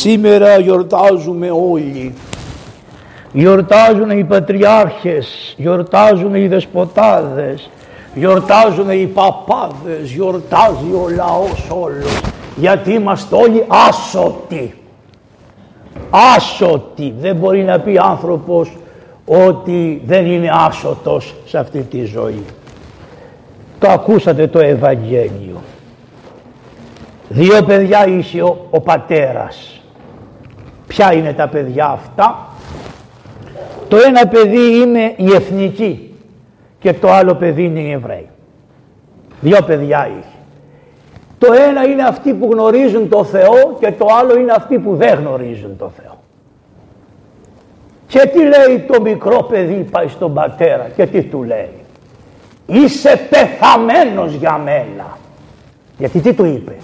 σήμερα 0.00 0.58
γιορτάζουμε 0.58 1.50
όλοι. 1.50 2.14
Γιορτάζουν 3.32 4.10
οι 4.10 4.24
πατριάρχες, 4.24 5.54
γιορτάζουν 5.56 6.34
οι 6.34 6.48
δεσποτάδες, 6.48 7.70
γιορτάζουν 8.14 8.90
οι 8.90 9.06
παπάδες, 9.06 10.10
γιορτάζει 10.10 10.92
ο 11.04 11.08
λαός 11.14 11.66
όλος. 11.68 12.20
Γιατί 12.56 12.92
είμαστε 12.92 13.36
όλοι 13.36 13.64
άσωτοι. 13.88 14.74
Άσωτοι. 16.36 17.14
Δεν 17.18 17.36
μπορεί 17.36 17.62
να 17.62 17.80
πει 17.80 17.98
άνθρωπος 17.98 18.76
ότι 19.26 20.02
δεν 20.06 20.26
είναι 20.26 20.50
άσωτος 20.52 21.34
σε 21.46 21.58
αυτή 21.58 21.80
τη 21.82 22.04
ζωή. 22.04 22.44
Το 23.78 23.90
ακούσατε 23.90 24.46
το 24.46 24.58
Ευαγγέλιο. 24.58 25.60
Δύο 27.28 27.62
παιδιά 27.62 28.06
είχε 28.06 28.42
ο, 28.42 28.66
ο 28.70 28.80
πατέρας. 28.80 29.79
Ποια 30.90 31.12
είναι 31.12 31.32
τα 31.32 31.48
παιδιά 31.48 31.86
αυτά; 31.86 32.48
Το 33.88 33.96
ένα 33.96 34.26
παιδί 34.26 34.80
είναι 34.80 35.14
η 35.16 35.34
εθνική 35.34 36.14
και 36.80 36.92
το 36.92 37.10
άλλο 37.10 37.34
παιδί 37.34 37.64
είναι 37.64 37.80
οι 37.80 37.90
Εβραίοι. 37.90 38.28
Δύο 39.40 39.62
παιδιά 39.66 40.06
είχε. 40.06 40.36
Το 41.38 41.52
ένα 41.52 41.84
είναι 41.84 42.02
αυτοί 42.02 42.34
που 42.34 42.48
γνωρίζουν 42.52 43.08
το 43.08 43.24
Θεό 43.24 43.76
και 43.80 43.92
το 43.92 44.06
άλλο 44.20 44.38
είναι 44.38 44.52
αυτοί 44.52 44.78
που 44.78 44.96
δεν 44.96 45.18
γνωρίζουν 45.18 45.76
το 45.76 45.90
Θεό. 45.96 46.18
Και 48.06 48.18
τι 48.32 48.38
λέει 48.38 48.78
το 48.92 49.00
μικρό 49.00 49.42
παιδί 49.42 49.88
πάει 49.90 50.08
στον 50.08 50.34
πατέρα 50.34 50.88
και 50.96 51.06
τι 51.06 51.22
του 51.22 51.42
λέει; 51.42 51.72
Είσαι 52.66 53.28
πεθαμένος 53.30 54.32
για 54.32 54.58
μένα. 54.58 55.18
Γιατί 55.98 56.20
τι 56.20 56.32
του 56.32 56.44
είπε; 56.44 56.76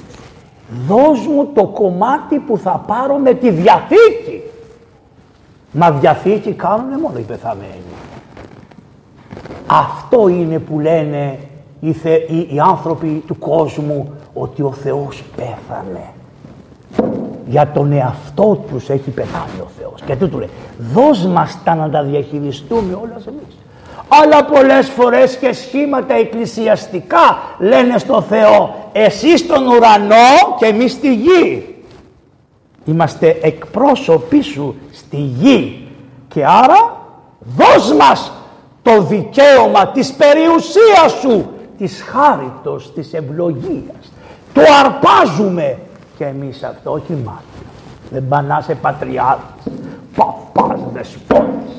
Δώσ' 0.87 1.27
μου 1.27 1.47
το 1.55 1.67
κομμάτι 1.67 2.39
που 2.39 2.59
θα 2.59 2.85
πάρω 2.87 3.17
με 3.17 3.35
τη 3.35 3.51
Διαθήκη. 3.51 4.43
Μα 5.73 5.91
Διαθήκη 5.91 6.53
κάνουν 6.53 7.01
μόνο 7.01 7.19
οι 7.19 7.23
πεθαμένοι. 7.23 7.95
Αυτό 9.67 10.29
είναι 10.29 10.59
που 10.59 10.81
λένε 10.81 11.39
οι, 11.81 11.95
οι, 12.55 12.61
άνθρωποι 12.61 13.23
του 13.27 13.39
κόσμου 13.39 14.11
ότι 14.35 14.63
ο 14.63 14.73
Θεός 14.73 15.25
πέθανε. 15.37 16.13
Για 17.49 17.71
τον 17.73 17.93
εαυτό 17.93 18.65
τους 18.71 18.89
έχει 18.89 19.11
πεθάνει 19.11 19.61
ο 19.61 19.69
Θεός. 19.79 20.03
Και 20.07 20.17
τι 20.17 20.29
του 20.29 20.39
λέει, 20.39 20.51
δώσ' 20.79 21.27
μας 21.27 21.59
τα 21.65 21.75
να 21.75 21.91
τα 21.91 22.03
διαχειριστούμε 22.03 22.95
όλα 22.95 23.21
εμείς. 23.29 23.57
Αλλά 24.09 24.45
πολλές 24.45 24.89
φορές 24.89 25.37
και 25.37 25.53
σχήματα 25.53 26.15
εκκλησιαστικά 26.15 27.39
λένε 27.59 27.99
στο 27.99 28.23
Θεό 28.23 28.91
εσύ 28.93 29.39
στον 29.39 29.67
ουρανό 29.67 30.57
και 30.59 30.67
εμείς 30.67 30.93
στη 30.93 31.15
γη. 31.15 31.75
Είμαστε 32.85 33.39
εκπρόσωποι 33.43 34.43
σου 34.43 34.75
στη 34.93 35.17
γη 35.17 35.89
και 36.29 36.45
άρα 36.47 36.97
δώσ' 37.39 37.93
μας 37.93 38.33
το 38.83 39.03
δικαίωμα 39.03 39.89
της 39.89 40.13
περιουσίας 40.13 41.13
σου, 41.21 41.51
της 41.79 42.03
χάριτος, 42.03 42.93
της 42.95 43.13
ευλογίας. 43.13 44.13
Το 44.53 44.63
αρπάζουμε 44.85 45.79
και 46.19 46.25
εμείς 46.25 46.63
αυτό, 46.63 46.93
όχι 46.93 47.13
μάτια. 47.13 47.67
Δεν 48.11 48.29
πανάσαι 48.29 48.75
πατριάρχης, 48.75 49.73
παπάς, 50.17 50.81
δεσπότης, 50.93 51.73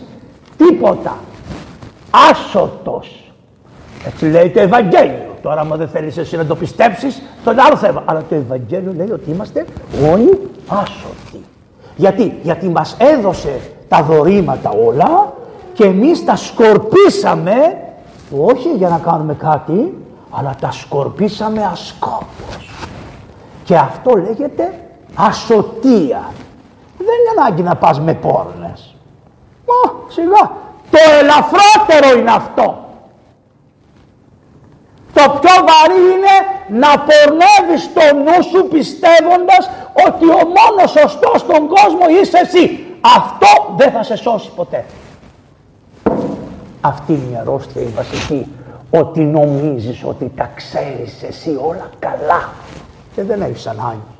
τίποτα 0.58 1.17
άσωτος. 2.30 3.31
Έτσι 4.05 4.25
λέει 4.25 4.50
το 4.50 4.59
Ευαγγέλιο. 4.59 5.36
Τώρα 5.41 5.61
άμα 5.61 5.75
δεν 5.75 5.88
θέλεις 5.88 6.17
εσύ 6.17 6.38
να 6.38 6.45
το 6.45 6.55
πιστέψεις, 6.55 7.22
τον 7.44 7.59
άλλο 7.59 7.75
θέμα. 7.75 8.03
Αλλά 8.05 8.23
το 8.30 8.36
Ευαγγέλιο 8.36 8.94
λέει 8.94 9.11
ότι 9.11 9.31
είμαστε 9.31 9.66
όλοι 10.11 10.49
άσωτοι. 10.67 11.45
Γιατί, 11.95 12.39
γιατί 12.44 12.69
μας 12.69 12.95
έδωσε 12.99 13.59
τα 13.88 14.03
δωρήματα 14.03 14.69
όλα 14.69 15.33
και 15.73 15.83
εμείς 15.83 16.25
τα 16.25 16.36
σκορπίσαμε, 16.36 17.77
όχι 18.37 18.70
για 18.76 18.89
να 18.89 18.98
κάνουμε 18.98 19.33
κάτι, 19.33 19.98
αλλά 20.31 20.55
τα 20.61 20.71
σκορπίσαμε 20.71 21.70
ασκόπως. 21.71 22.70
Και 23.64 23.76
αυτό 23.76 24.17
λέγεται 24.17 24.73
ασωτεία. 25.15 26.31
Δεν 26.98 27.08
είναι 27.08 27.42
ανάγκη 27.42 27.61
να 27.61 27.76
πας 27.76 27.99
με 27.99 28.14
πόρνες. 28.14 28.95
Μα 29.65 29.93
σιγά, 30.08 30.52
το 30.92 30.98
ελαφρότερο 31.20 32.20
είναι 32.20 32.31
αυτό. 32.31 32.86
Το 35.14 35.23
πιο 35.42 35.55
βαρύ 35.67 36.02
είναι 36.14 36.36
να 36.81 36.92
πορνεύεις 37.08 37.93
το 37.93 38.05
νου 38.15 38.43
σου 38.52 38.67
πιστεύοντας 38.67 39.70
ότι 40.08 40.25
ο 40.25 40.42
μόνος 40.58 40.92
σωστός 40.92 41.39
στον 41.39 41.67
κόσμο 41.67 42.05
είσαι 42.21 42.37
εσύ. 42.37 42.86
Αυτό 43.02 43.73
δεν 43.77 43.92
θα 43.92 44.03
σε 44.03 44.15
σώσει 44.15 44.52
ποτέ. 44.55 44.86
Αυτή 46.81 47.14
είναι 47.14 47.31
η 47.33 47.37
αρρώστια 47.39 47.81
η 47.81 47.86
βασική. 47.86 48.55
Ότι 48.89 49.19
νομίζεις 49.19 50.04
ότι 50.04 50.31
τα 50.36 50.49
ξέρεις 50.55 51.23
εσύ 51.23 51.59
όλα 51.61 51.89
καλά. 51.99 52.49
Και 53.15 53.23
δεν 53.23 53.42
έχεις 53.42 53.67
ανάγκη. 53.67 54.15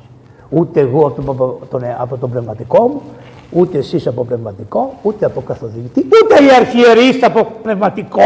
Ούτε 0.48 0.80
εγώ 0.80 1.06
από 1.06 1.60
τον, 1.70 1.84
από 1.98 2.16
τον 2.16 2.30
πνευματικό 2.30 2.88
μου, 2.88 3.02
Ούτε 3.50 3.78
εσείς 3.78 4.06
από 4.06 4.24
πνευματικό, 4.24 4.98
ούτε 5.02 5.24
από 5.26 5.40
καθοδηγητή, 5.40 6.06
ούτε 6.24 6.44
οι 6.44 6.50
αρχιερείς 6.56 7.22
από 7.22 7.44
πνευματικό. 7.62 8.20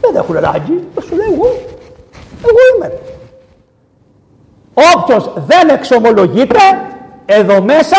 Δεν 0.00 0.16
έχουν 0.16 0.36
ανάγκη. 0.36 0.84
Θα 0.94 1.00
σου 1.00 1.16
λέει 1.16 1.26
εγώ. 1.32 1.46
Εγώ 2.42 2.58
είμαι. 2.76 2.98
Όποιος 4.94 5.32
δεν 5.46 5.68
εξομολογείται, 5.68 6.58
εδώ 7.26 7.62
μέσα 7.62 7.96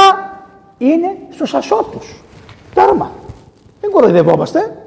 είναι 0.78 1.18
στους 1.30 1.54
ασώτους. 1.54 2.24
Τέρμα. 2.74 3.12
Δεν 3.82 3.92
κοροϊδευόμαστε. 3.92 4.78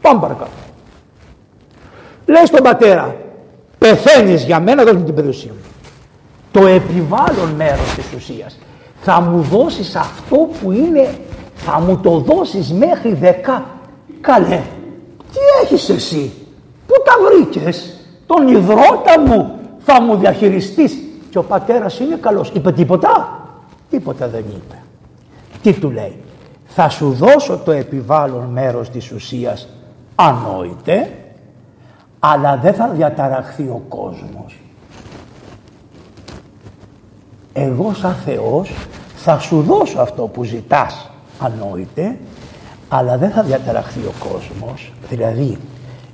Πάμε 0.00 0.20
παρακάτω. 0.20 0.50
Λέει 2.26 2.46
στον 2.46 2.62
πατέρα, 2.62 3.16
πεθαίνεις 3.78 4.44
για 4.44 4.60
μένα, 4.60 4.84
δώσ' 4.84 4.94
μου 4.94 5.04
την 5.04 5.14
περιουσία 5.14 5.52
μου. 5.52 5.60
Το 6.52 6.66
επιβάλλον 6.66 7.48
μέρος 7.56 7.94
της 7.94 8.12
ουσίας 8.16 8.58
θα 9.00 9.20
μου 9.20 9.40
δώσεις 9.40 9.96
αυτό 9.96 10.36
που 10.36 10.72
είναι, 10.72 11.14
θα 11.54 11.80
μου 11.80 11.96
το 11.96 12.18
δώσεις 12.18 12.72
μέχρι 12.72 13.14
δεκά. 13.14 13.64
Καλέ, 14.20 14.62
τι 15.32 15.38
έχεις 15.62 15.88
εσύ, 15.88 16.32
πού 16.86 16.94
τα 17.04 17.12
βρήκες, 17.26 17.96
τον 18.26 18.48
υδρότα 18.48 19.20
μου 19.26 19.58
θα 19.78 20.02
μου 20.02 20.16
διαχειριστείς. 20.16 21.00
Και 21.30 21.38
ο 21.38 21.42
πατέρας 21.42 22.00
είναι 22.00 22.16
καλός. 22.16 22.50
Είπε 22.54 22.72
τίποτα, 22.72 23.40
τίποτα 23.90 24.28
δεν 24.28 24.44
είπε. 24.48 24.82
Τι 25.62 25.72
του 25.72 25.90
λέει, 25.90 26.16
θα 26.66 26.88
σου 26.88 27.12
δώσω 27.12 27.58
το 27.64 27.70
επιβάλλον 27.70 28.44
μέρος 28.44 28.90
της 28.90 29.12
ουσίας 29.12 29.68
ανόητε, 30.14 31.10
αλλά 32.18 32.56
δεν 32.56 32.74
θα 32.74 32.88
διαταραχθεί 32.88 33.62
ο 33.62 33.82
κόσμος 33.88 34.56
εγώ 37.58 37.94
σαν 37.94 38.14
Θεός 38.24 38.72
θα 39.16 39.38
σου 39.38 39.62
δώσω 39.62 40.00
αυτό 40.00 40.22
που 40.22 40.44
ζητάς 40.44 41.10
ανόητε 41.40 42.18
αλλά 42.88 43.16
δεν 43.16 43.30
θα 43.30 43.42
διαταραχθεί 43.42 43.98
ο 43.98 44.12
κόσμος. 44.18 44.92
Δηλαδή 45.08 45.58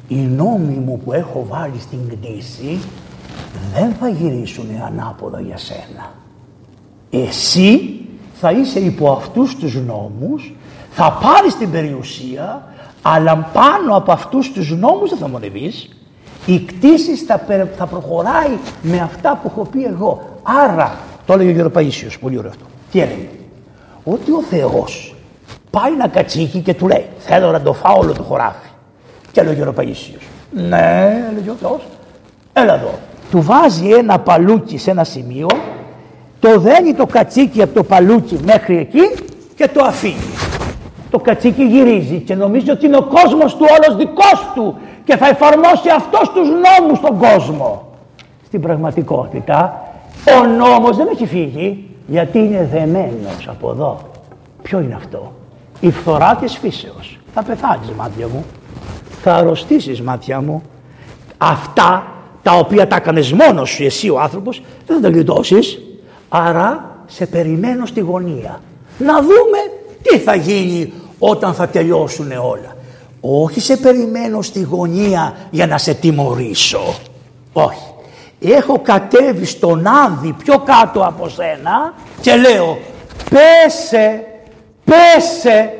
οι 0.08 0.16
νόμοι 0.16 0.74
μου 0.74 1.00
που 1.04 1.12
έχω 1.12 1.46
βάλει 1.48 1.80
στην 1.80 1.98
κτήση 2.08 2.78
δεν 3.74 3.92
θα 4.00 4.08
γυρίσουν 4.08 4.66
ανάποδα 4.86 5.40
για 5.40 5.56
σένα. 5.56 6.12
Εσύ 7.10 8.00
θα 8.34 8.50
είσαι 8.50 8.80
υπό 8.80 9.12
αυτούς 9.12 9.56
τους 9.56 9.74
νόμους 9.74 10.54
θα 10.90 11.18
πάρεις 11.22 11.56
την 11.56 11.70
περιουσία 11.70 12.66
αλλά 13.02 13.36
πάνω 13.52 13.96
από 13.96 14.12
αυτούς 14.12 14.52
τους 14.52 14.70
νόμους 14.70 15.10
δεν 15.10 15.18
θα 15.18 15.28
μονεβείς. 15.28 15.88
Η 16.46 16.60
κτήση 16.60 17.16
θα, 17.16 17.40
θα 17.76 17.86
προχωράει 17.86 18.58
με 18.82 19.00
αυτά 19.00 19.38
που 19.42 19.50
έχω 19.52 19.64
πει 19.64 19.84
εγώ. 19.84 20.22
Άρα 20.42 20.98
το 21.26 21.32
έλεγε 21.32 21.50
ο 21.50 21.52
Γιώργο 21.52 21.80
Παΐσιος, 21.80 22.16
πολύ 22.20 22.38
ωραίο 22.38 22.50
αυτό. 22.50 22.64
Τι 22.92 23.00
έλεγε; 23.00 23.28
Ότι 24.04 24.30
ο 24.32 24.42
Θεός 24.50 25.14
πάει 25.70 25.96
να 25.96 26.08
κατσίχει 26.08 26.58
και 26.58 26.74
του 26.74 26.86
λέει 26.86 27.06
θέλω 27.18 27.50
να 27.50 27.60
το 27.60 27.72
φάω 27.72 27.98
όλο 27.98 28.12
το 28.12 28.22
χωράφι. 28.22 28.68
Και 29.32 29.40
έλεγε 29.40 29.60
ο 29.60 29.62
Γιώργο 29.62 29.82
Παΐσιος. 29.82 30.22
Ναι, 30.50 31.26
έλεγε 31.30 31.50
ο 31.50 31.54
Θεός. 31.60 31.80
Έλα 32.52 32.74
εδώ. 32.74 32.98
Του 33.30 33.42
βάζει 33.42 33.90
ένα 33.90 34.18
παλούκι 34.18 34.78
σε 34.78 34.90
ένα 34.90 35.04
σημείο, 35.04 35.46
το 36.40 36.58
δένει 36.58 36.94
το 36.94 37.06
κατσίκι 37.06 37.62
από 37.62 37.74
το 37.74 37.82
παλούκι 37.84 38.38
μέχρι 38.44 38.76
εκεί 38.76 39.24
και 39.54 39.68
το 39.68 39.84
αφήνει. 39.84 40.30
Το 41.10 41.18
κατσίκι 41.18 41.64
γυρίζει 41.64 42.18
και 42.18 42.34
νομίζει 42.34 42.70
ότι 42.70 42.86
είναι 42.86 42.96
ο 42.96 43.02
κόσμος 43.02 43.56
του 43.56 43.66
όλος 43.70 43.96
δικός 43.96 44.50
του 44.54 44.76
και 45.04 45.16
θα 45.16 45.28
εφαρμόσει 45.28 45.88
αυτός 45.96 46.30
τους 46.34 46.48
νόμους 46.48 46.98
στον 46.98 47.18
κόσμο. 47.18 47.88
Στην 48.46 48.60
πραγματικότητα 48.60 49.82
ο 50.24 50.46
νόμος 50.46 50.96
δεν 50.96 51.08
έχει 51.12 51.26
φύγει 51.26 51.84
γιατί 52.06 52.38
είναι 52.38 52.68
δεμένος 52.72 53.48
από 53.48 53.70
εδώ. 53.70 54.00
Ποιο 54.62 54.80
είναι 54.80 54.94
αυτό; 54.94 55.32
Η 55.80 55.90
φθορά 55.90 56.36
της 56.36 56.56
φύσεως. 56.56 57.18
Θα 57.34 57.42
πεθάνεις 57.42 57.90
μάτια 57.96 58.28
μου. 58.28 58.44
Θα 59.22 59.34
αρρωστήσεις 59.34 60.02
μάτια 60.02 60.40
μου. 60.40 60.62
Αυτά 61.38 62.06
τα 62.42 62.52
οποία 62.52 62.86
τα 62.86 62.96
έκανες 62.96 63.32
μόνος 63.32 63.70
σου 63.70 63.84
εσύ 63.84 64.10
ο 64.10 64.20
άνθρωπος 64.20 64.62
δεν 64.86 64.96
θα 64.96 65.02
τα 65.02 65.08
γλιτώσεις. 65.08 65.80
Άρα 66.28 66.96
σε 67.06 67.26
περιμένω 67.26 67.86
στη 67.86 68.00
γωνία. 68.00 68.60
Να 68.98 69.20
δούμε 69.20 69.58
τι 70.02 70.18
θα 70.18 70.34
γίνει 70.34 70.92
όταν 71.18 71.54
θα 71.54 71.68
τελειώσουν 71.68 72.32
όλα. 72.32 72.76
Όχι 73.20 73.60
σε 73.60 73.76
περιμένω 73.76 74.42
στη 74.42 74.60
γωνία 74.60 75.36
για 75.50 75.66
να 75.66 75.78
σε 75.78 75.94
τιμωρήσω. 75.94 76.94
Όχι. 77.52 77.91
Έχω 78.42 78.78
κατέβει 78.78 79.44
στον 79.44 79.86
Άδη 79.86 80.32
πιο 80.32 80.58
κάτω 80.58 81.04
από 81.04 81.28
σένα 81.28 81.94
και 82.20 82.36
λέω 82.36 82.78
πέσε, 83.30 84.24
πέσε, 84.84 85.70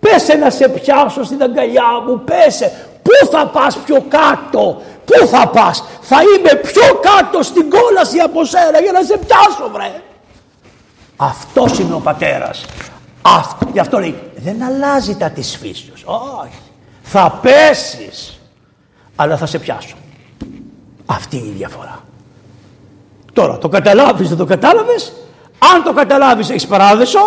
πέσε 0.00 0.34
να 0.34 0.50
σε 0.50 0.68
πιάσω 0.68 1.24
στην 1.24 1.42
αγκαλιά 1.42 2.00
μου, 2.06 2.24
πέσε. 2.24 2.86
Πού 3.02 3.26
θα 3.30 3.46
πας 3.46 3.76
πιο 3.76 4.04
κάτω, 4.08 4.82
πού 5.04 5.26
θα 5.26 5.48
πας, 5.48 5.84
θα 6.00 6.16
είμαι 6.22 6.54
πιο 6.54 7.00
κάτω 7.00 7.42
στην 7.42 7.70
κόλαση 7.70 8.18
από 8.18 8.44
σένα 8.44 8.80
για 8.80 8.92
να 8.92 9.02
σε 9.02 9.16
πιάσω 9.16 9.70
βρε. 9.72 10.02
Αυτός 11.16 11.78
είναι 11.78 11.94
ο 11.94 11.98
πατέρας. 11.98 12.64
Αυτό, 13.22 13.68
γι' 13.72 13.78
αυτό 13.78 13.98
λέει 13.98 14.30
δεν 14.34 14.62
αλλάζει 14.62 15.16
τα 15.16 15.30
της 15.30 15.56
φύσεως. 15.56 16.04
Όχι. 16.06 16.58
Θα 17.02 17.38
πέσεις 17.42 18.40
αλλά 19.16 19.36
θα 19.36 19.46
σε 19.46 19.58
πιάσω. 19.58 19.96
Αυτή 21.16 21.36
είναι 21.36 21.46
η 21.46 21.54
διαφορά. 21.56 22.00
Τώρα 23.32 23.58
το 23.58 23.68
καταλάβεις 23.68 24.28
δεν 24.28 24.38
το 24.38 24.44
κατάλαβες; 24.44 25.12
Αν 25.74 25.82
το 25.82 25.92
καταλάβεις 25.92 26.50
έχεις 26.50 26.66
παράδεσο. 26.66 27.18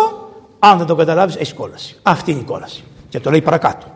Αν 0.58 0.78
δεν 0.78 0.86
το 0.86 0.94
καταλάβεις 0.94 1.36
έχεις 1.36 1.54
κόλαση. 1.54 1.96
Αυτή 2.02 2.30
είναι 2.30 2.40
η 2.40 2.44
κόλαση. 2.44 2.84
Και 3.08 3.20
το 3.20 3.30
λέει 3.30 3.40
παρακάτω. 3.42 3.86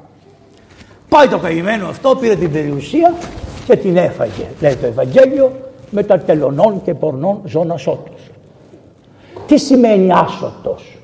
Πάει 1.09 1.29
το 1.29 1.39
καημένο 1.39 1.89
αυτό, 1.89 2.17
πήρε 2.17 2.35
την 2.35 2.53
περιουσία 2.53 3.15
και 3.67 3.77
την 3.77 3.97
έφαγε. 3.97 4.47
Λέει 4.61 4.77
το 4.77 4.87
Ευαγγέλιο 4.87 5.53
με 5.91 6.03
τα 6.03 6.19
τελωνών 6.19 6.83
και 6.83 6.95
πορνών 6.95 7.41
ζώνα 7.45 7.75
άσωτος. 7.75 8.21
Τι 9.47 9.59
σημαίνει 9.59 10.13
άσωτος; 10.13 10.99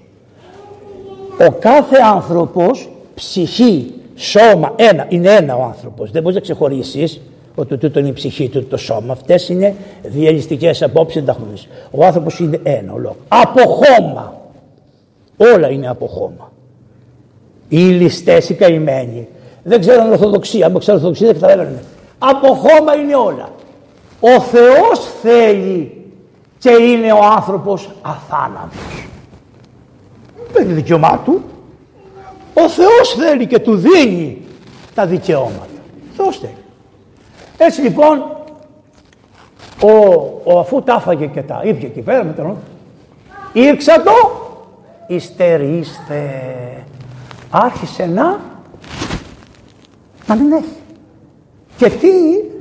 Ο 1.48 1.52
κάθε 1.52 1.96
άνθρωπος 2.14 2.88
ψυχή, 3.14 3.94
σώμα, 4.16 4.72
ένα, 4.76 5.06
είναι 5.08 5.30
ένα 5.30 5.56
ο 5.56 5.62
άνθρωπος. 5.62 6.10
Δεν 6.10 6.22
μπορείς 6.22 6.36
να 6.36 6.42
ξεχωρίσεις 6.42 7.20
ότι 7.56 7.76
τούτο 7.76 7.98
είναι 7.98 8.08
η 8.08 8.12
ψυχή 8.12 8.48
του, 8.48 8.66
το 8.66 8.76
σώμα. 8.76 9.12
Αυτές 9.12 9.48
είναι 9.48 9.74
διαλυστικές 10.02 10.82
απόψεις, 10.82 11.24
δεν 11.24 11.34
τα 11.34 11.40
Ο 11.90 12.04
άνθρωπος 12.04 12.38
είναι 12.38 12.60
ένα 12.62 12.92
ολόκληρο. 12.92 13.16
Από 13.28 13.60
χώμα. 13.60 14.40
Όλα 15.36 15.70
είναι 15.70 15.88
από 15.88 16.06
χώμα. 16.06 16.52
Οι 17.68 17.78
ληστές, 17.78 18.48
οι 18.48 18.54
καημένοι. 18.54 19.28
Δεν 19.62 19.80
ξέρουν 19.80 20.10
Ορθοδοξία. 20.10 20.66
Αν 20.66 20.78
ξέρουν 20.78 21.00
Ορθοδοξία 21.00 21.26
δεν 21.26 21.40
καταλαβαίνουν. 21.40 21.80
Από 22.18 22.46
χώμα 22.46 22.94
είναι 22.94 23.14
όλα. 23.14 23.48
Ο 24.20 24.40
Θεός 24.40 25.00
θέλει 25.22 26.04
και 26.58 26.70
είναι 26.70 27.12
ο 27.12 27.24
άνθρωπος 27.36 27.90
αθάνατος. 28.02 29.08
Δεν 30.52 30.64
είναι 30.64 30.74
δικαιωμά 30.74 31.20
του. 31.24 31.42
Ο 32.54 32.68
Θεός 32.68 33.14
θέλει 33.18 33.46
και 33.46 33.58
του 33.58 33.76
δίνει 33.76 34.42
τα 34.94 35.06
δικαιώματα. 35.06 35.66
Θεός 36.16 36.38
θέλει. 36.38 36.65
Έτσι 37.58 37.80
λοιπόν, 37.80 38.18
ο, 39.82 39.90
ο 40.44 40.58
αφού 40.58 40.82
τα 40.82 40.94
έφαγε 40.94 41.26
και 41.26 41.42
τα 41.42 41.60
ήπια 41.64 41.88
εκεί 41.88 42.00
πέρα 42.00 42.24
με 42.24 42.32
τον 42.32 42.56
ήρξα 43.52 44.02
το, 44.02 44.12
υστερήστε. 45.06 46.30
Άρχισε 47.50 48.06
να, 48.06 48.40
να 50.26 50.34
μην 50.34 50.52
έχει. 50.52 50.76
Και 51.76 51.90
τι 51.90 52.10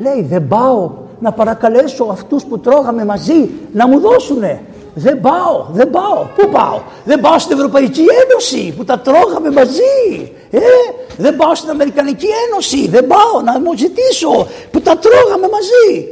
λέει, 0.02 0.22
δεν 0.22 0.48
πάω 0.48 0.92
να 1.20 1.32
παρακαλέσω 1.32 2.08
αυτούς 2.12 2.46
που 2.46 2.60
τρώγαμε 2.60 3.06
μαζί 3.06 3.50
να 3.74 3.88
μου 3.88 4.00
δώσουνε. 4.00 4.62
Δεν 4.98 5.22
πάω, 5.22 5.66
δεν 5.72 5.90
πάω. 5.90 6.26
Πού 6.36 6.50
πάω; 6.50 6.82
Δεν 7.04 7.20
πάω 7.20 7.40
στην 7.40 7.58
Ευρωπαϊκή 7.58 8.04
Ένωση 8.26 8.74
που 8.78 8.84
τα 8.84 9.00
τρώγαμε 9.00 9.52
μαζί. 9.52 10.32
Ε, 10.50 10.60
δεν 11.18 11.36
πάω 11.36 11.56
στην 11.56 11.70
Αμερικανική 11.70 12.28
Ένωση. 12.48 12.88
Δεν 12.88 13.08
πάω 13.08 13.42
να 13.46 13.60
μου 13.60 13.78
ζητήσω 13.78 14.48
που 14.72 14.82
τα 14.82 14.98
τρώγαμε 14.98 15.48
μαζί. 15.52 16.08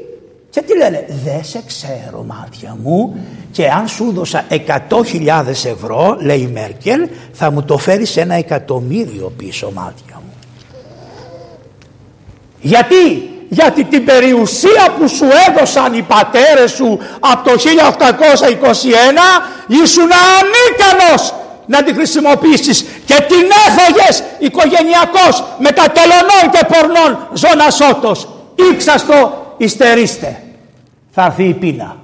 Και 0.50 0.62
τι 0.62 0.78
λένε, 0.78 1.06
δεν 1.24 1.44
σε 1.44 1.64
ξέρω 1.68 2.24
μάτια 2.28 2.78
μου 2.84 3.16
και 3.52 3.70
αν 3.70 3.88
σου 3.88 4.12
δώσα 4.12 4.46
100.000 4.50 5.48
ευρώ, 5.48 6.18
λέει 6.20 6.40
η 6.40 6.50
Μέρκελ, 6.54 7.10
θα 7.32 7.52
μου 7.52 7.64
το 7.64 7.78
φέρεις 7.78 8.10
σε 8.10 8.22
ένα 8.22 8.36
εκατομμύριο 8.36 9.34
πίσω 9.38 9.72
μάτια 9.72 10.16
μου. 10.16 10.34
Γιατί; 12.62 13.33
Γιατί 13.54 13.84
την 13.84 14.06
περιουσία 14.06 14.86
που 14.98 15.08
σου 15.08 15.26
έδωσαν 15.48 15.94
οι 15.94 16.02
πατέρες 16.02 16.72
σου 16.72 17.00
από 17.20 17.50
το 17.50 17.56
1821 17.56 17.60
ήσουν 19.68 20.10
ανίκανος 20.38 21.34
να 21.66 21.84
την 21.84 21.96
χρησιμοποιήσεις 21.96 22.82
και 23.06 23.26
την 23.28 23.46
έφαγες 23.68 24.24
οικογενειακός 24.40 25.44
με 25.60 25.72
τα 25.72 25.86
τελωνών 25.92 26.46
και 26.52 26.66
πορνών 26.72 27.28
ζώνα 27.34 27.70
σώτος. 27.70 28.28
Ήξαστο 28.72 29.46
υστερήστε. 29.58 30.44
Θα 31.12 31.26
έρθει 31.26 31.44
η 31.44 31.54
πείνα. 31.54 31.98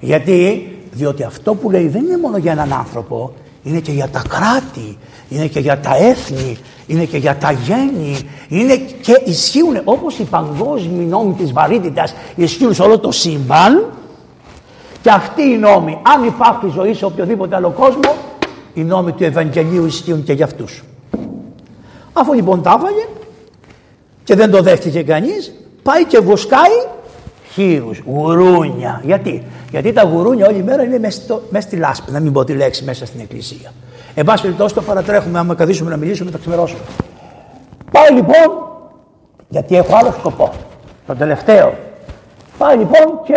Γιατί, 0.00 0.68
διότι 0.92 1.22
αυτό 1.22 1.54
που 1.54 1.70
λέει 1.70 1.88
δεν 1.88 2.02
είναι 2.04 2.18
μόνο 2.18 2.36
για 2.36 2.52
έναν 2.52 2.72
άνθρωπο, 2.72 3.34
είναι 3.64 3.80
και 3.80 3.92
για 3.92 4.08
τα 4.08 4.22
κράτη, 4.28 4.98
είναι 5.28 5.46
και 5.46 5.60
για 5.60 5.78
τα 5.80 5.96
έθνη, 5.96 6.58
είναι 6.86 7.04
και 7.04 7.16
για 7.16 7.36
τα 7.36 7.52
γέννη, 7.52 8.16
είναι 8.48 8.76
και 8.76 9.22
ισχύουν 9.24 9.80
όπως 9.84 10.18
οι 10.18 10.24
παγκόσμιοι 10.24 11.06
νόμοι 11.08 11.32
της 11.32 11.52
βαρύτητας 11.52 12.14
ισχύουν 12.36 12.74
σε 12.74 12.82
όλο 12.82 12.98
το 12.98 13.12
σύμπαν 13.12 13.92
και 15.02 15.10
αυτοί 15.10 15.42
οι 15.42 15.56
νόμοι, 15.56 15.98
αν 16.02 16.24
υπάρχει 16.24 16.66
ζωή 16.68 16.94
σε 16.94 17.04
οποιοδήποτε 17.04 17.56
άλλο 17.56 17.70
κόσμο, 17.70 18.14
οι 18.74 18.84
νόμοι 18.84 19.12
του 19.12 19.24
Ευαγγελίου 19.24 19.86
ισχύουν 19.86 20.24
και 20.24 20.32
για 20.32 20.44
αυτούς. 20.44 20.84
Αφού 22.12 22.32
λοιπόν 22.32 22.62
τα 22.62 22.74
έφαγε 22.78 23.06
και 24.24 24.34
δεν 24.34 24.50
το 24.50 24.62
δέχτηκε 24.62 25.02
κανείς, 25.02 25.54
πάει 25.82 26.04
και 26.04 26.18
βοσκάει 26.18 26.86
χείρους, 27.54 28.02
γουρούνια. 28.06 29.00
Γιατί, 29.04 29.42
Γιατί 29.70 29.92
τα 29.92 30.02
γουρούνια 30.02 30.46
όλη 30.46 30.62
μέρα 30.62 30.82
είναι 30.82 30.98
μέσα, 30.98 31.66
στη 31.66 31.76
λάσπη, 31.76 32.10
να 32.12 32.20
μην 32.20 32.32
πω 32.32 32.44
τη 32.44 32.52
λέξη 32.52 32.84
μέσα 32.84 33.06
στην 33.06 33.20
εκκλησία. 33.20 33.72
Εν 34.14 34.24
πάση 34.24 34.42
περιπτώσει 34.42 34.74
το 34.74 34.82
παρατρέχουμε, 34.82 35.38
άμα 35.38 35.54
καθίσουμε 35.54 35.90
να 35.90 35.96
μιλήσουμε, 35.96 36.30
θα 36.30 36.38
ξημερώσουμε. 36.38 36.80
Πάει 37.90 38.10
λοιπόν, 38.12 38.46
γιατί 39.48 39.76
έχω 39.76 39.96
άλλο 39.96 40.14
σκοπό, 40.18 40.52
το 41.06 41.14
τελευταίο. 41.14 41.74
Πάει 42.58 42.76
λοιπόν 42.76 43.20
και, 43.24 43.34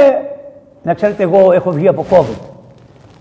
να 0.83 0.93
ξέρετε, 0.93 1.23
εγώ 1.23 1.51
έχω 1.51 1.71
βγει 1.71 1.87
από 1.87 2.05
COVID 2.09 2.47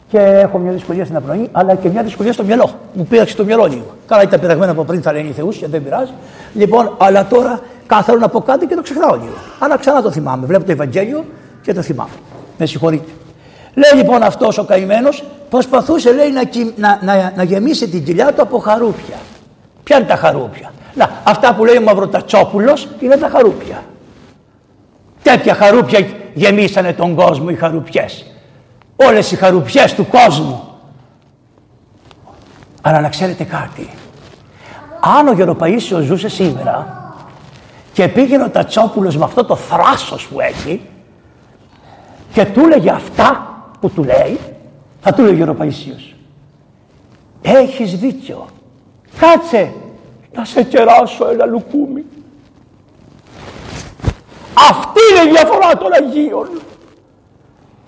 και 0.08 0.18
έχω 0.18 0.58
μια 0.58 0.72
δυσκολία 0.72 1.04
στην 1.04 1.16
απνοή, 1.16 1.48
αλλά 1.52 1.74
και 1.74 1.88
μια 1.88 2.02
δυσκολία 2.02 2.32
στο 2.32 2.44
μυαλό. 2.44 2.70
Μου 2.92 3.04
πήραξε 3.04 3.36
το 3.36 3.44
μυαλό 3.44 3.66
λίγο. 3.66 3.94
Καλά, 4.06 4.22
ήταν 4.22 4.40
πειραγμένα 4.40 4.72
από 4.72 4.84
πριν, 4.84 5.02
θα 5.02 5.12
λένε 5.12 5.28
οι 5.28 5.32
Θεούς, 5.32 5.56
και 5.56 5.66
δεν 5.66 5.82
πειράζει. 5.82 6.12
Λοιπόν, 6.54 6.94
αλλά 6.98 7.26
τώρα 7.26 7.60
κάθομαι 7.86 8.18
να 8.18 8.28
πω 8.28 8.40
κάτι 8.40 8.66
και 8.66 8.74
το 8.74 8.82
ξεχνάω 8.82 9.14
λίγο. 9.14 9.36
Αλλά 9.58 9.76
ξανά 9.76 10.02
το 10.02 10.10
θυμάμαι. 10.10 10.46
Βλέπω 10.46 10.64
το 10.64 10.72
Ευαγγέλιο 10.72 11.24
και 11.62 11.72
το 11.74 11.82
θυμάμαι. 11.82 12.10
Με 12.58 12.66
συγχωρείτε. 12.66 13.10
Λέει 13.74 14.02
λοιπόν 14.02 14.22
αυτός 14.22 14.58
ο 14.58 14.64
καημένος, 14.64 15.24
προσπαθούσε 15.48 16.12
λέει 16.12 16.30
να, 16.30 16.42
να, 16.76 16.98
να, 17.02 17.32
να, 17.36 17.42
γεμίσει 17.42 17.88
την 17.88 18.04
κοιλιά 18.04 18.32
του 18.32 18.42
από 18.42 18.58
χαρούπια. 18.58 19.16
Ποια 19.82 19.96
είναι 19.96 20.06
τα 20.06 20.16
χαρούπια; 20.16 20.72
Να, 20.94 21.10
αυτά 21.24 21.54
που 21.54 21.64
λέει 21.64 21.76
ο 21.76 21.80
Μαυροτατσόπουλος 21.80 22.88
είναι 23.00 23.16
τα 23.16 23.28
χαρούπια. 23.28 23.82
Τέτοια 25.22 25.54
χαρούπια 25.54 26.06
γεμίσανε 26.34 26.92
τον 26.92 27.14
κόσμο 27.14 27.46
οι 27.50 27.54
χαρουπιές. 27.54 28.26
Όλες 28.96 29.32
οι 29.32 29.36
χαρουπιές 29.36 29.94
του 29.94 30.06
κόσμου. 30.06 30.68
Αλλά 32.82 33.00
να 33.00 33.08
ξέρετε 33.08 33.44
κάτι. 33.44 33.90
Αν 35.18 35.28
ο 35.28 35.32
Γεροπαΐσιος 35.32 36.00
ζούσε 36.00 36.28
σήμερα 36.28 36.95
και 37.96 38.08
πήγαινε 38.08 38.44
ο 38.44 38.50
Τατσόπουλος 38.50 39.16
με 39.16 39.24
αυτό 39.24 39.44
το 39.44 39.56
θράσος 39.56 40.26
που 40.26 40.40
έχει 40.40 40.80
και 42.32 42.44
του 42.44 42.60
έλεγε 42.60 42.90
αυτά 42.90 43.60
που 43.80 43.90
του 43.90 44.04
λέει, 44.04 44.38
θα 45.00 45.12
του 45.12 45.22
λέει 45.22 45.42
ο 45.42 45.54
Παϊσίος. 45.54 46.14
Έχεις 47.42 47.98
δίκιο. 47.98 48.46
Κάτσε 49.18 49.72
να 50.32 50.44
σε 50.44 50.62
κεράσω 50.62 51.28
ένα 51.28 51.44
λουκούμι. 51.44 52.04
Αυτή 54.70 55.00
είναι 55.10 55.28
η 55.28 55.32
διαφορά 55.32 55.76
των 55.76 55.92
Αγίων. 55.92 56.48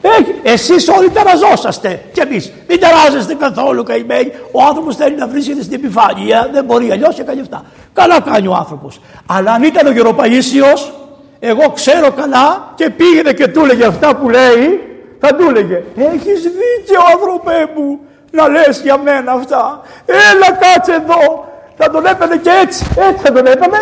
Έχει, 0.01 0.35
εσείς 0.43 0.89
όλοι 0.89 1.11
ταραζόσαστε 1.11 2.03
και 2.13 2.21
εμείς. 2.21 2.53
Μην 2.69 2.81
ταράζεστε 2.81 3.35
καθόλου 3.35 3.83
καημένοι. 3.83 4.33
Ο 4.53 4.63
άνθρωπος 4.63 4.97
θέλει 4.97 5.17
να 5.17 5.29
βρίσκεται 5.29 5.63
στην 5.63 5.75
επιφάνεια. 5.75 6.49
Δεν 6.53 6.65
μπορεί 6.65 6.91
αλλιώς 6.91 7.15
και 7.15 7.23
κάνει 7.23 7.41
αυτά. 7.41 7.65
Καλά 7.93 8.21
κάνει 8.21 8.47
ο 8.47 8.55
άνθρωπος. 8.55 9.01
Αλλά 9.27 9.53
αν 9.53 9.63
ήταν 9.63 9.87
ο 9.87 9.91
Γεροπαΐσιος, 9.91 10.93
εγώ 11.39 11.71
ξέρω 11.75 12.11
καλά 12.11 12.73
και 12.75 12.91
πήγαινε 12.91 13.33
και 13.33 13.49
του 13.49 13.61
έλεγε 13.61 13.85
αυτά 13.85 14.17
που 14.17 14.29
λέει, 14.29 14.89
θα 15.21 15.35
του 15.35 15.49
έλεγε 15.49 15.83
έχεις 15.95 16.43
δίκιο 16.43 17.01
άνθρωπέ 17.15 17.73
μου 17.75 17.99
να 18.31 18.49
λες 18.49 18.81
για 18.83 18.99
μένα 18.99 19.33
αυτά 19.33 19.81
έλα 20.07 20.53
κάτσε 20.53 20.93
εδώ 20.93 21.49
θα 21.77 21.91
τον 21.91 22.07
έπαιρνε 22.07 22.37
και 22.37 22.51
έτσι 22.63 22.85
έτσι 22.97 23.23
θα 23.23 23.33
τον 23.33 23.47
έπαιρνε 23.47 23.79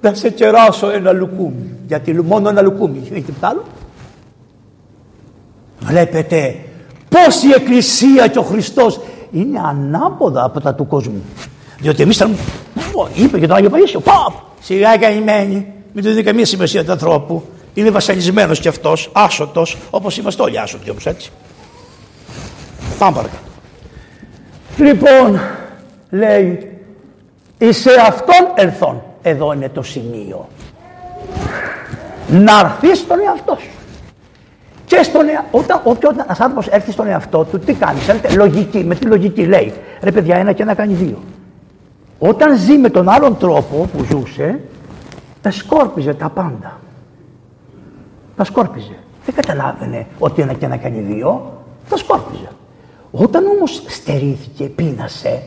να 0.00 0.14
σε 0.14 0.30
κεράσω 0.30 0.90
ένα 0.90 1.12
λουκούμι 1.12 1.78
γιατί 1.86 2.12
μόνο 2.12 2.48
ένα 2.48 2.62
λουκούμι 2.62 3.08
έχει 3.12 3.22
τίποτα 3.22 3.48
άλλο 3.48 3.64
βλέπετε 5.84 6.56
Πώς 7.12 7.42
η 7.42 7.52
Εκκλησία 7.56 8.26
και 8.26 8.38
ο 8.38 8.42
Χριστός 8.42 9.00
είναι 9.30 9.60
ανάποδα 9.64 10.44
από 10.44 10.60
τα 10.60 10.74
του 10.74 10.86
κόσμου. 10.86 11.22
Διότι 11.78 12.02
εμείς 12.02 12.16
θα 12.16 12.30
είπε 13.14 13.38
για 13.38 13.48
τον 13.48 13.56
Άγιο 13.56 13.70
Παγίσιο, 13.70 14.00
παπ, 14.00 14.32
σιγά 14.60 14.96
καημένη, 14.96 15.72
μην 15.92 16.04
του 16.04 16.10
δίνει 16.10 16.22
καμία 16.22 16.46
σημασία 16.46 16.84
του 16.84 16.92
ανθρώπου. 16.92 17.44
Είναι 17.74 17.90
βασανισμένος 17.90 18.60
κι 18.60 18.68
αυτός, 18.68 19.10
άσωτος, 19.12 19.76
όπως 19.90 20.16
είμαστε 20.16 20.42
όλοι 20.42 20.58
άσωτοι 20.58 20.90
όμως 20.90 21.06
έτσι. 21.06 21.30
Πάμε 22.98 23.16
παρακάτω. 23.16 23.42
Λοιπόν, 24.76 25.40
λέει, 26.10 26.78
σε 27.58 27.90
αυτόν 28.06 28.52
ερθών. 28.54 29.02
Εδώ 29.22 29.52
είναι 29.52 29.68
το 29.68 29.82
σημείο. 29.82 30.48
Να 32.28 32.58
έρθεις 32.58 32.98
στον 32.98 33.18
εαυτό 33.26 33.58
σου. 33.60 33.81
Και 34.92 35.02
στον 35.02 35.28
εα... 35.28 35.44
όταν, 35.50 35.80
όταν 35.84 36.20
ένας 36.24 36.40
άνθρωπος 36.40 36.66
έρθει 36.66 36.92
στον 36.92 37.06
εαυτό 37.06 37.44
του, 37.44 37.58
τι 37.58 37.74
κάνει. 37.74 37.98
Λογική, 38.36 38.84
με 38.84 38.94
τη 38.94 39.06
λογική 39.06 39.46
λέει: 39.46 39.72
Ρε 40.00 40.12
παιδιά, 40.12 40.36
ένα 40.36 40.52
και 40.52 40.62
ένα 40.62 40.74
κάνει 40.74 40.94
δύο. 40.94 41.18
Όταν 42.18 42.58
ζει 42.58 42.78
με 42.78 42.90
τον 42.90 43.08
άλλον 43.08 43.36
τρόπο 43.36 43.88
που 43.92 44.04
ζούσε, 44.04 44.60
τα 45.40 45.50
σκόρπιζε 45.50 46.14
τα 46.14 46.28
πάντα. 46.28 46.80
Τα 48.36 48.44
σκόρπιζε. 48.44 48.96
Δεν 49.24 49.34
καταλάβαινε 49.34 50.06
ότι 50.18 50.42
ένα 50.42 50.52
και 50.52 50.64
ένα 50.64 50.76
κάνει 50.76 51.00
δύο. 51.00 51.52
Τα 51.88 51.96
σκόρπιζε. 51.96 52.48
Όταν 53.10 53.46
όμως 53.46 53.82
στερήθηκε, 53.86 54.64
πείνασε 54.64 55.42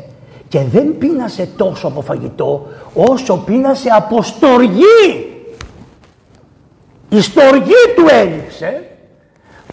και 0.47 0.59
δεν 0.71 0.97
πείνασε 0.97 1.49
τόσο 1.57 1.87
από 1.87 2.01
φαγητό 2.01 2.67
όσο 2.93 3.37
πείνασε 3.37 3.89
από 3.89 4.21
στοργή. 4.21 5.41
Η 7.09 7.21
στοργή 7.21 7.93
του 7.95 8.05
έλειψε. 8.09 8.89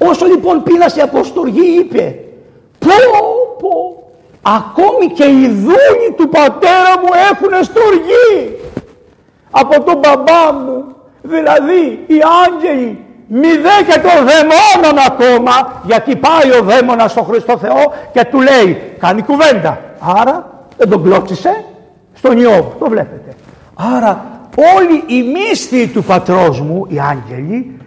Όσο 0.08 0.26
λοιπόν 0.26 0.62
πείνασε 0.62 1.00
από 1.00 1.24
στοργή 1.24 1.78
είπε 1.78 2.18
πω 2.78 2.88
πω 3.58 4.02
ακόμη 4.42 5.12
και 5.14 5.24
οι 5.24 5.48
δούλοι 5.48 6.12
του 6.16 6.28
πατέρα 6.28 6.98
μου 7.02 7.10
έχουν 7.30 7.64
στοργή. 7.64 8.56
Από 9.50 9.82
τον 9.82 9.98
μπαμπά 9.98 10.52
μου 10.52 10.84
δηλαδή 11.22 12.04
οι 12.06 12.20
άγγελοι 12.46 12.98
μηδέ 13.26 13.76
και 13.86 14.00
των 14.00 14.26
δαιμόνων 14.26 15.04
ακόμα 15.06 15.82
γιατί 15.84 16.16
πάει 16.16 16.60
ο 16.60 16.62
δαίμονας 16.62 17.10
στο 17.10 17.22
Χριστό 17.22 17.58
Θεό 17.58 17.92
και 18.12 18.24
του 18.24 18.40
λέει 18.40 18.96
κάνει 18.98 19.22
κουβέντα 19.22 19.80
άρα 20.00 20.66
δεν 20.76 20.88
τον 20.88 21.02
κλώτσισε 21.02 21.64
στον 22.14 22.38
Ιώβ 22.38 22.64
το 22.78 22.88
βλέπετε. 22.88 23.34
Άρα 23.96 24.24
όλοι 24.78 25.04
οι 25.06 25.22
μύστοι 25.22 25.86
του 25.86 26.02
πατρός 26.02 26.60
μου 26.60 26.86
οι 26.88 27.00
άγγελοι 27.00 27.80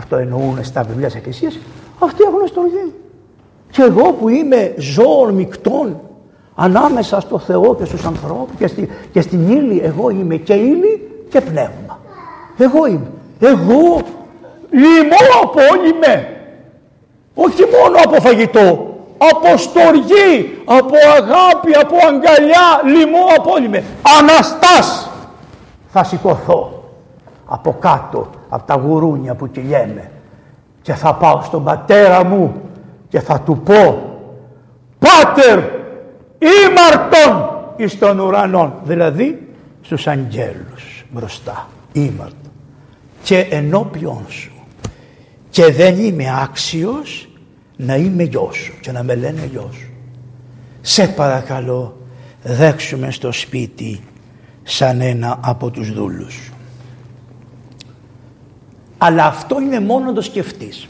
αυτό 0.00 0.16
εννοούν 0.16 0.64
στα 0.64 0.82
βιβλία 0.82 1.06
της 1.06 1.16
Εκκλησίας 1.16 1.58
αυτοί 1.98 2.22
έχουν 2.22 2.46
στοργή 2.46 2.94
και 3.70 3.82
εγώ 3.82 4.12
που 4.12 4.28
είμαι 4.28 4.74
ζώων 4.78 5.34
μεικτών 5.34 6.00
ανάμεσα 6.54 7.20
στο 7.20 7.38
Θεό 7.38 7.74
και 7.74 7.84
στους 7.84 8.04
ανθρώπους 8.04 8.56
και, 8.58 8.66
στη, 8.66 8.88
και 9.12 9.20
στην 9.20 9.50
ύλη 9.50 9.80
εγώ 9.84 10.10
είμαι 10.10 10.36
και 10.36 10.54
ύλη 10.54 11.10
και 11.28 11.40
πνεύμα 11.40 11.98
εγώ 12.58 12.86
είμαι 12.86 13.10
εγώ 13.40 14.00
λιμώ 14.70 15.22
απόλυμε. 15.42 16.34
Όχι 17.34 17.62
μόνο 17.62 17.96
από 18.04 18.20
φαγητό, 18.20 18.96
από 19.18 19.56
στοργή, 19.56 20.62
από 20.64 20.94
αγάπη, 21.16 21.74
από 21.74 21.96
αγκαλιά, 22.08 22.80
λιμώ 22.84 23.26
απόλυμε. 23.36 23.84
Αναστάς 24.18 25.10
θα 25.88 26.04
σηκωθώ 26.04 26.82
από 27.46 27.76
κάτω, 27.80 28.28
από 28.50 28.66
τα 28.66 28.74
γουρούνια 28.74 29.34
που 29.34 29.50
κυλιέμαι 29.50 30.10
και 30.82 30.94
θα 30.94 31.14
πάω 31.14 31.42
στον 31.42 31.64
πατέρα 31.64 32.24
μου 32.24 32.54
και 33.08 33.20
θα 33.20 33.40
του 33.40 33.58
πω 33.58 34.04
«Πάτερ, 34.98 35.58
ήμαρτον 36.38 37.50
εις 37.76 37.98
των 37.98 38.18
ουρανών», 38.18 38.72
δηλαδή 38.84 39.48
στους 39.80 40.06
αγγέλους 40.06 41.04
μπροστά, 41.10 41.68
ήμαρτον 41.92 42.50
και 43.22 43.38
ενώπιον 43.50 44.24
σου 44.28 44.52
και 45.50 45.72
δεν 45.72 45.98
είμαι 45.98 46.24
άξιος 46.42 47.28
να 47.76 47.96
είμαι 47.96 48.22
γιος 48.22 48.56
σου 48.56 48.72
και 48.80 48.92
να 48.92 49.02
με 49.02 49.14
λένε 49.14 49.48
γιος 49.50 49.74
σου. 49.76 49.90
Σε 50.80 51.08
παρακαλώ 51.08 51.96
δέξουμε 52.42 53.10
στο 53.10 53.32
σπίτι 53.32 54.00
σαν 54.62 55.00
ένα 55.00 55.38
από 55.42 55.70
τους 55.70 55.92
δούλους 55.92 56.32
σου. 56.32 56.49
Αλλά 59.02 59.24
αυτό 59.24 59.60
είναι 59.60 59.80
μόνο 59.80 60.12
το 60.12 60.20
σκεφτείς. 60.20 60.86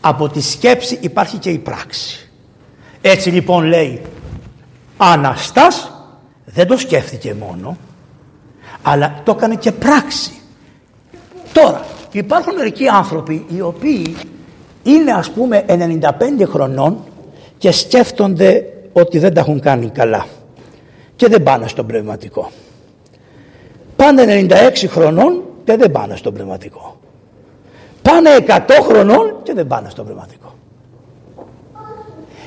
Από 0.00 0.28
τη 0.28 0.40
σκέψη 0.40 0.98
υπάρχει 1.00 1.38
και 1.38 1.50
η 1.50 1.58
πράξη. 1.58 2.28
Έτσι 3.00 3.30
λοιπόν 3.30 3.64
λέει 3.64 4.02
Αναστάς 4.96 5.92
δεν 6.44 6.66
το 6.66 6.76
σκέφτηκε 6.76 7.34
μόνο 7.34 7.76
αλλά 8.82 9.20
το 9.24 9.32
έκανε 9.36 9.54
και 9.54 9.72
πράξη. 9.72 10.32
Τώρα 11.52 11.84
Υπάρχουν 12.14 12.54
μερικοί 12.54 12.88
άνθρωποι 12.88 13.46
οι 13.48 13.60
οποίοι 13.60 14.16
είναι 14.82 15.12
ας 15.12 15.30
πούμε 15.30 15.64
95 15.68 16.00
χρονών 16.44 17.04
και 17.58 17.70
σκέφτονται 17.70 18.72
ότι 18.92 19.18
δεν 19.18 19.34
τα 19.34 19.40
έχουν 19.40 19.60
κάνει 19.60 19.88
καλά 19.88 20.26
και 21.16 21.28
δεν 21.28 21.42
πάνε 21.42 21.68
στον 21.68 21.86
πνευματικό. 21.86 22.50
Πάνε 23.96 24.46
96 24.48 24.86
χρονών 24.88 25.43
και 25.64 25.76
δεν 25.76 25.90
πάνε 25.90 26.16
στον 26.16 26.34
πνευματικό. 26.34 26.96
Πάνε 28.02 28.30
100 28.46 28.60
χρονών 28.82 29.34
και 29.42 29.52
δεν 29.54 29.66
πάνε 29.66 29.90
στον 29.90 30.04
πνευματικό. 30.04 30.54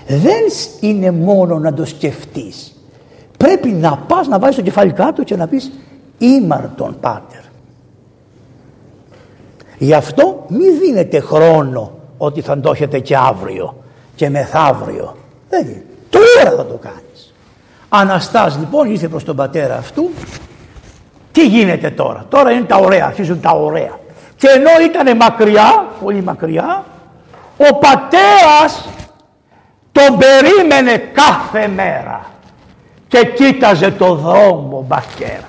Δεν 0.08 0.44
είναι 0.80 1.12
μόνο 1.12 1.60
να 1.60 1.74
το 1.74 1.86
σκεφτείς. 1.86 2.76
Πρέπει 3.38 3.70
να 3.70 3.98
πας 3.98 4.28
να 4.28 4.40
βάλεις 4.40 4.56
το 4.56 4.62
κεφάλι 4.62 4.92
κάτω 4.92 5.24
και 5.24 5.36
να 5.36 5.48
πεις 5.48 5.72
ήμαρτον 6.18 6.98
πάτερ. 7.00 7.42
Γι' 9.78 9.94
αυτό 9.94 10.46
μην 10.48 10.80
δίνετε 10.80 11.20
χρόνο 11.20 11.92
ότι 12.18 12.42
θα 12.42 12.60
το 12.60 12.72
έχετε 12.72 13.00
και 13.00 13.18
αύριο 13.18 13.76
και 14.16 14.30
μεθαύριο. 14.30 15.16
Δεν 15.50 15.66
είναι. 15.66 15.86
Τώρα 16.10 16.56
θα 16.56 16.66
το 16.66 16.80
κάνεις. 16.82 17.34
Αναστάς 17.90 18.58
λοιπόν 18.58 18.92
ήρθε 18.92 19.08
προς 19.08 19.24
τον 19.24 19.36
πατέρα 19.36 19.78
αυτού. 19.78 20.10
Τι 21.38 21.48
γίνεται 21.48 21.90
τώρα; 21.90 22.26
Τώρα 22.30 22.52
είναι 22.52 22.66
τα 22.66 22.76
ωραία. 22.76 23.06
Αρχίζουν 23.06 23.42
τα 23.42 23.52
ωραία. 23.52 24.00
Και 24.36 24.48
ενώ 24.48 24.70
ήταν 24.90 25.18
μακριά, 25.18 25.86
πολύ 26.04 26.24
μακριά, 26.24 26.84
ο 27.58 27.76
πατέρας 27.76 28.90
τον 29.92 30.18
περίμενε 30.18 30.98
κάθε 30.98 31.68
μέρα 31.68 32.26
και 33.08 33.26
κοίταζε 33.26 33.92
το 33.92 34.16
δρόμο 34.16 34.86
μπακέρα 34.88 35.48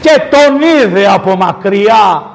και 0.00 0.20
τον 0.30 0.60
είδε 0.60 1.06
από 1.06 1.36
μακριά 1.36 2.30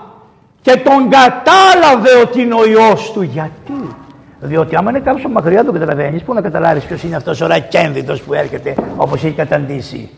και 0.62 0.78
τον 0.78 1.10
κατάλαβε 1.10 2.22
ότι 2.22 2.42
είναι 2.42 2.54
ο 2.54 2.66
Υιός 2.66 3.12
του. 3.12 3.22
Γιατί; 3.22 3.96
Διότι 4.40 4.76
άμα 4.76 4.90
είναι 4.90 5.00
κάποιος 5.00 5.32
μακριά 5.32 5.64
τον 5.64 5.74
καταλαβαίνεις, 5.74 6.24
πού 6.24 6.34
να 6.34 6.42
καταλάβεις 6.42 6.84
ποιος 6.84 7.04
είναι 7.04 7.16
αυτός 7.16 7.42
ο 7.42 7.48
ρακένδυτος 7.48 8.22
που 8.22 8.34
έρχεται 8.34 8.76
όπως 8.98 9.24
έχει 9.24 9.34
καταντήσει. 9.34 10.10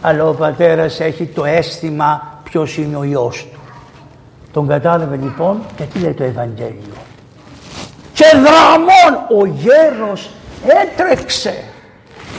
Αλλά 0.00 0.24
ο 0.28 0.32
πατέρας 0.32 1.00
έχει 1.00 1.24
το 1.26 1.44
αίσθημα 1.44 2.40
ποιος 2.44 2.76
είναι 2.76 2.96
ο 2.96 3.04
ιό 3.04 3.32
του. 3.52 3.58
Τον 4.52 4.68
κατάλαβε 4.68 5.16
λοιπόν 5.16 5.60
και 5.76 5.82
τι 5.82 5.98
λέει 5.98 6.12
το 6.12 6.24
Ευαγγέλιο. 6.24 6.96
Και 8.12 8.24
δραμών 8.32 9.40
ο 9.40 9.46
γέρος 9.46 10.30
έτρεξε 10.82 11.64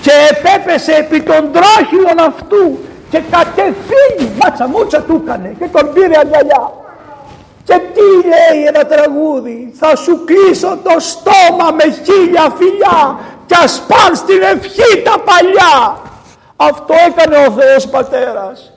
και 0.01 0.11
επέπεσε 0.31 0.91
επί 0.91 1.21
των 1.21 1.51
τράχυλων 1.51 2.19
αυτού 2.27 2.79
και 3.09 3.21
κατευθύνει 3.31 4.31
μάτσα 4.41 4.67
μούτσα 4.67 5.01
του 5.01 5.21
έκανε 5.25 5.55
και 5.59 5.67
τον 5.71 5.93
πήρε 5.93 6.17
αγκαλιά. 6.19 6.71
Και 7.63 7.79
τι 7.93 8.27
λέει 8.27 8.65
ένα 8.67 8.85
τραγούδι 8.85 9.73
Θα 9.79 9.95
σου 9.95 10.23
κλείσω 10.25 10.77
το 10.83 10.99
στόμα 10.99 11.71
με 11.71 11.83
χίλια 11.83 12.53
φιλιά 12.57 13.19
Κι 13.45 13.55
ας 13.63 13.83
πάνε 13.87 14.15
στην 14.15 14.41
ευχή 14.41 15.01
τα 15.03 15.15
παλιά 15.19 16.01
Αυτό 16.61 16.93
έκανε 17.07 17.35
ο 17.47 17.51
Θεός 17.51 17.87
Πατέρας 17.87 18.71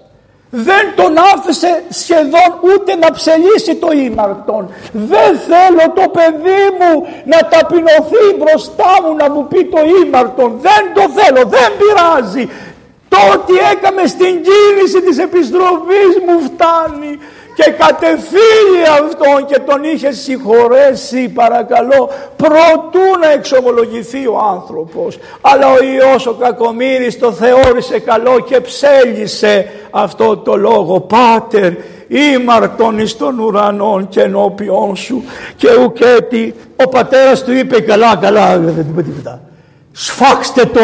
δεν 0.54 0.84
τον 0.96 1.14
άφησε 1.34 1.82
σχεδόν 1.88 2.50
ούτε 2.62 2.94
να 2.94 3.10
ψελίσει 3.10 3.74
το 3.74 3.90
ήμαρτον. 3.90 4.70
Δεν 4.92 5.38
θέλω 5.48 5.84
το 5.94 6.08
παιδί 6.16 6.64
μου 6.78 7.06
να 7.24 7.38
ταπεινωθεί 7.48 8.24
μπροστά 8.38 8.92
μου 9.02 9.14
να 9.16 9.30
μου 9.30 9.46
πει 9.48 9.64
το 9.64 9.80
ήμαρτον. 10.04 10.58
Δεν 10.60 10.82
το 10.94 11.04
θέλω, 11.16 11.42
δεν 11.48 11.68
πειράζει. 11.78 12.50
Το 13.08 13.18
ότι 13.32 13.54
έκαμε 13.72 14.06
στην 14.06 14.32
κίνηση 14.48 15.00
της 15.06 15.18
επιστροφής 15.18 16.12
μου 16.26 16.36
φτάνει 16.48 17.18
και 17.54 17.75
κατεφύγει 17.78 18.82
αυτόν 19.04 19.47
και 19.47 19.59
τον 19.59 19.85
είχε 19.85 20.12
συγχωρέσει 20.12 21.28
παρακαλώ 21.28 22.11
προτού 22.37 23.18
να 23.21 23.32
εξομολογηθεί 23.32 24.26
ο 24.26 24.38
άνθρωπος. 24.52 25.18
Αλλά 25.40 25.73
ο 25.73 25.82
Υιός 25.82 26.26
ο 26.26 26.32
Κακομύρης 26.32 27.18
το 27.18 27.32
θεώρησε 27.32 27.99
καλό 27.99 28.40
και 28.40 28.61
ψέλισε 28.61 29.71
αυτό 29.90 30.37
το 30.37 30.56
λόγο. 30.56 31.00
Πάτερ 31.00 31.73
ήμαρτον 32.09 32.99
εις 32.99 33.16
των 33.16 33.38
ουρανών 33.38 34.09
και 34.09 34.21
ενώπιόν 34.21 34.97
σου 34.97 35.25
και 35.56 35.68
ουκέτι 35.85 36.54
ο 36.76 36.88
πατέρας 36.88 37.44
του 37.44 37.52
είπε 37.52 37.80
καλά 37.80 38.16
καλά 38.16 38.59
δεν 38.59 38.87
είπε 38.90 39.02
τίποτα. 39.02 39.40
Σφάξτε 39.92 40.64
το, 40.64 40.80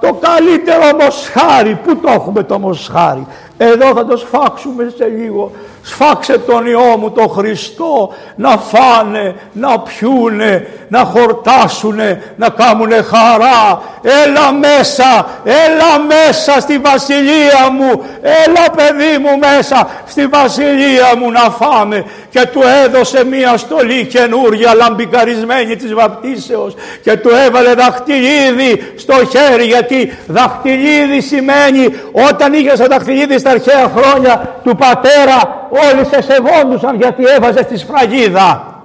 το 0.00 0.18
καλύτερο 0.20 0.84
μοσχάρι. 1.00 1.78
Πού 1.84 1.96
το 1.96 2.10
έχουμε 2.10 2.42
το 2.42 2.58
μοσχάρι; 2.58 3.26
Εδώ 3.56 3.86
θα 3.94 4.06
το 4.06 4.16
σφάξουμε 4.16 4.92
σε 4.96 5.04
λίγο 5.04 5.52
Σφάξε 5.88 6.38
τον 6.38 6.66
Υιό 6.66 6.96
μου 6.98 7.10
τον 7.10 7.28
Χριστό 7.28 8.14
να 8.36 8.56
φάνε, 8.56 9.34
να 9.52 9.80
πιούνε, 9.80 10.66
να 10.88 10.98
χορτάσουνε, 10.98 12.34
να 12.36 12.48
κάνουνε 12.48 13.02
χαρά. 13.02 13.82
Έλα 14.24 14.52
μέσα, 14.52 15.26
έλα 15.44 15.98
μέσα 16.06 16.60
στη 16.60 16.78
βασιλεία 16.78 17.70
μου, 17.72 18.04
έλα 18.22 18.70
παιδί 18.76 19.18
μου 19.20 19.38
μέσα 19.38 19.88
στη 20.06 20.26
βασιλεία 20.26 21.16
μου 21.18 21.30
να 21.30 21.40
φάμε. 21.40 22.04
Και 22.30 22.46
του 22.52 22.62
έδωσε 22.84 23.24
μία 23.24 23.56
στολή 23.56 24.04
καινούρια 24.04 24.74
λαμπικαρισμένη 24.74 25.76
της 25.76 25.94
βαπτίσεως 25.94 26.74
και 27.02 27.16
του 27.16 27.30
έβαλε 27.46 27.74
δαχτυλίδι 27.74 28.92
στο 28.96 29.14
χέρι 29.14 29.64
γιατί 29.64 30.18
δαχτυλίδι 30.26 31.20
σημαίνει 31.20 31.94
όταν 32.28 32.52
είχες 32.52 32.78
το 32.78 32.86
δαχτυλίδι 32.86 33.38
στα 33.38 33.50
αρχαία 33.50 33.92
χρόνια 33.96 34.60
του 34.64 34.76
πατέρα 34.76 35.57
όλοι 35.70 36.06
σε 36.06 36.22
σεβόντουσαν 36.22 36.96
γιατί 36.96 37.24
έβαζε 37.36 37.62
τη 37.62 37.78
σφραγίδα. 37.78 38.76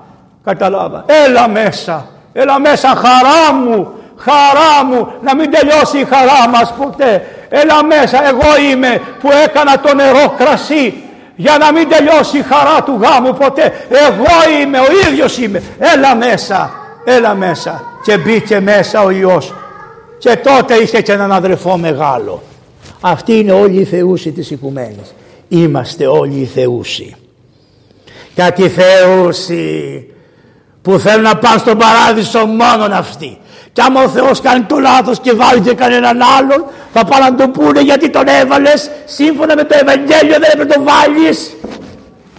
Καταλάβα. 0.44 1.04
Έλα 1.26 1.48
μέσα. 1.48 2.06
Έλα 2.34 2.60
μέσα 2.60 2.88
χαρά 2.88 3.54
μου. 3.54 3.88
Χαρά 4.18 4.86
μου 4.86 5.08
να 5.22 5.36
μην 5.36 5.52
τελειώσει 5.52 6.00
η 6.00 6.04
χαρά 6.04 6.50
μας 6.50 6.74
ποτέ. 6.78 7.26
Έλα 7.50 7.84
μέσα. 7.84 8.28
Εγώ 8.28 8.72
είμαι 8.72 9.02
που 9.20 9.30
έκανα 9.46 9.80
το 9.80 9.96
νερό 9.96 10.34
κρασί 10.38 11.04
για 11.36 11.58
να 11.58 11.72
μην 11.72 11.90
τελειώσει 11.90 12.38
η 12.38 12.42
χαρά 12.42 12.84
του 12.84 13.00
γάμου 13.02 13.34
ποτέ. 13.34 13.74
Εγώ 13.90 14.62
είμαι. 14.62 14.80
Ο 14.80 14.86
ίδιος 15.08 15.38
είμαι. 15.38 15.62
Έλα 15.80 16.16
μέσα. 16.16 16.72
Έλα 17.06 17.34
μέσα. 17.34 17.84
Και 18.04 18.18
μπήκε 18.18 18.60
μέσα 18.60 19.02
ο 19.02 19.10
Υιός. 19.10 19.54
Και 20.18 20.36
τότε 20.36 20.76
είχε 20.76 21.02
και 21.02 21.12
έναν 21.12 21.32
αδερφό 21.32 21.78
μεγάλο. 21.78 22.42
Αυτή 23.02 23.40
είναι 23.40 23.52
όλη 23.52 23.80
η 23.80 23.84
θεούση 23.84 24.32
της 24.32 24.52
οικουμένης 24.52 25.14
είμαστε 25.62 26.08
όλοι 26.08 26.40
οι 26.40 26.46
θεούσοι. 26.46 27.16
Κάτι 28.36 28.70
θεούσοι 28.70 30.08
που 30.82 31.00
θέλουν 31.00 31.24
να 31.24 31.36
πάνε 31.36 31.58
στον 31.58 31.78
παράδεισο 31.78 32.46
μόνον 32.46 32.94
αυτοί. 32.94 33.38
Και 33.74 33.82
άμα 33.82 34.04
ο 34.04 34.08
Θεός 34.08 34.42
κάνει 34.42 34.64
το 34.64 34.80
λάθος 34.80 35.20
και 35.20 35.34
βάλει 35.34 35.60
και 35.60 35.74
κανέναν 35.74 36.22
άλλον 36.38 36.66
θα 36.94 37.06
πάνε 37.06 37.30
να 37.30 37.36
το 37.36 37.48
πούνε 37.48 37.82
γιατί 37.82 38.10
τον 38.10 38.28
έβαλες 38.28 38.90
σύμφωνα 39.06 39.56
με 39.56 39.64
το 39.64 39.76
Ευαγγέλιο 39.82 40.38
δεν 40.40 40.50
έπρεπε 40.54 40.66
να 40.66 40.74
το 40.76 40.84
βάλεις. 40.92 41.56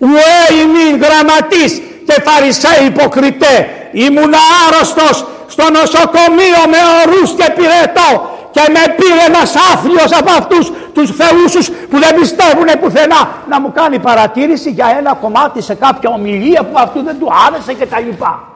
Ουέ 0.00 0.62
ημίν 0.62 1.02
γραμματής 1.04 1.72
και 2.06 2.16
φαρισαίοι 2.26 2.86
υποκριτέ 2.86 3.68
ήμουν 3.92 4.34
άρρωστος 4.62 5.26
στο 5.46 5.64
νοσοκομείο 5.70 6.62
με 6.72 6.80
ορούς 7.00 7.30
και 7.38 7.52
πυρετό 7.56 8.10
και 8.54 8.64
με 8.74 8.94
πήρε 8.96 9.24
ένας 9.26 9.54
άθλιος 9.72 10.12
από 10.18 10.30
αυτούς 10.40 10.72
τους 10.94 11.10
θεούσους 11.10 11.70
που 11.70 11.98
δεν 11.98 12.20
πιστεύουν 12.20 12.66
πουθενά 12.80 13.28
να 13.48 13.60
μου 13.60 13.72
κάνει 13.72 13.98
παρατήρηση 13.98 14.70
για 14.70 14.94
ένα 14.98 15.14
κομμάτι 15.14 15.62
σε 15.62 15.74
κάποια 15.74 16.10
ομιλία 16.10 16.62
που 16.62 16.78
αυτού 16.78 17.02
δεν 17.02 17.18
του 17.18 17.28
άρεσε 17.46 17.72
και 17.72 17.86
τα 17.86 18.00
λοιπά. 18.00 18.48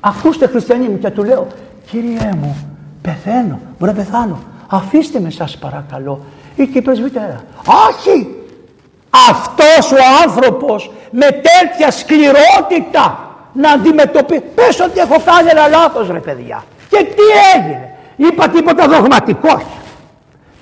Ακούστε 0.00 0.46
χριστιανοί 0.46 0.88
μου 0.88 0.98
και 0.98 1.10
του 1.10 1.24
λέω 1.24 1.46
Κύριέ 1.90 2.30
μου 2.40 2.78
πεθαίνω, 3.02 3.60
μπορεί 3.78 3.92
να 3.92 3.98
πεθάνω 3.98 4.38
αφήστε 4.68 5.20
με 5.20 5.30
σας 5.30 5.56
παρακαλώ 5.56 6.20
ή 6.56 6.66
και 6.66 6.78
η 6.78 6.82
πρεσβυτέρα. 6.82 7.40
Όχι! 7.88 8.36
Αυτός 9.30 9.92
ο 9.92 9.96
άνθρωπος 10.24 10.90
με 11.10 11.26
τέτοια 11.26 11.90
σκληρότητα 11.90 13.32
να 13.52 13.70
αντιμετωπίσει. 13.70 14.42
Πες 14.54 14.80
ότι 14.80 14.98
έχω 14.98 15.22
κάνει 15.24 15.48
ένα 15.48 15.68
λάθος 15.68 16.08
ρε 16.08 16.18
παιδιά. 16.18 16.64
Και 16.88 16.96
τι 16.96 17.22
έγινε. 17.56 17.92
Είπα 18.16 18.48
τίποτα 18.48 18.88
δογματικό. 18.88 19.62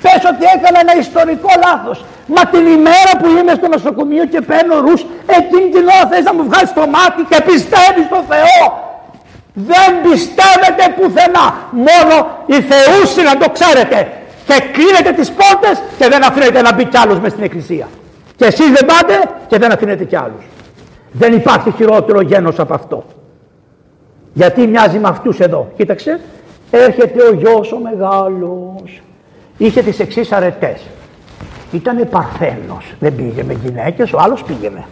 Πες 0.07 0.23
ότι 0.33 0.45
έκανα 0.55 0.79
ένα 0.85 0.95
ιστορικό 1.05 1.51
λάθος. 1.67 1.99
Μα 2.35 2.43
την 2.53 2.65
ημέρα 2.79 3.13
που 3.21 3.27
είμαι 3.37 3.55
στο 3.59 3.69
νοσοκομείο 3.75 4.25
και 4.33 4.41
παίρνω 4.51 4.77
ρους, 4.87 5.01
εκείνη 5.39 5.69
την 5.75 5.85
ώρα 5.95 6.05
θες 6.11 6.25
να 6.29 6.33
μου 6.37 6.45
βγάλεις 6.49 6.73
το 6.79 6.85
μάτι 6.95 7.23
και 7.31 7.39
πιστεύεις 7.49 8.05
στο 8.11 8.21
Θεό. 8.31 8.65
Δεν 9.71 9.91
πιστεύετε 10.07 10.85
πουθενά. 10.97 11.47
Μόνο 11.89 12.15
οι 12.53 12.59
θεούσοι 12.71 13.21
να 13.31 13.35
το 13.43 13.47
ξέρετε. 13.57 13.99
Και 14.49 14.57
κλείνετε 14.75 15.11
τις 15.19 15.29
πόρτες 15.39 15.77
και 15.99 16.07
δεν 16.13 16.21
αφήνετε 16.29 16.61
να 16.67 16.71
μπει 16.75 16.85
κι 16.85 16.99
άλλος 17.03 17.19
μες 17.21 17.33
στην 17.33 17.45
εκκλησία. 17.45 17.87
Και 18.37 18.45
εσείς 18.45 18.71
δεν 18.77 18.85
πάτε 18.93 19.15
και 19.47 19.59
δεν 19.59 19.73
αφήνετε 19.73 20.05
κι 20.05 20.17
άλλους. 20.17 20.45
Δεν 21.13 21.33
υπάρχει 21.33 21.71
χειρότερο 21.77 22.21
γένος 22.21 22.59
από 22.59 22.75
αυτό. 22.75 23.05
Γιατί 24.33 24.67
μοιάζει 24.67 24.99
με 24.99 25.09
αυτούς 25.09 25.41
εδώ. 25.41 25.73
Κοίταξε, 25.77 26.21
έρχεται 26.71 27.23
ο 27.23 27.33
γιος 27.33 27.73
ο 27.73 27.79
μεγάλος. 27.79 29.01
Είχε 29.59 29.83
τις 29.83 29.99
εξής 29.99 30.33
αρετές. 30.33 30.81
Ήτανε 31.73 32.05
παρθένος. 32.05 32.95
Δεν 32.99 33.15
πήγε 33.15 33.43
με 33.43 33.53
γυναίκες, 33.65 34.13
ο 34.13 34.19
άλλος 34.21 34.43
πήγαινε. 34.43 34.85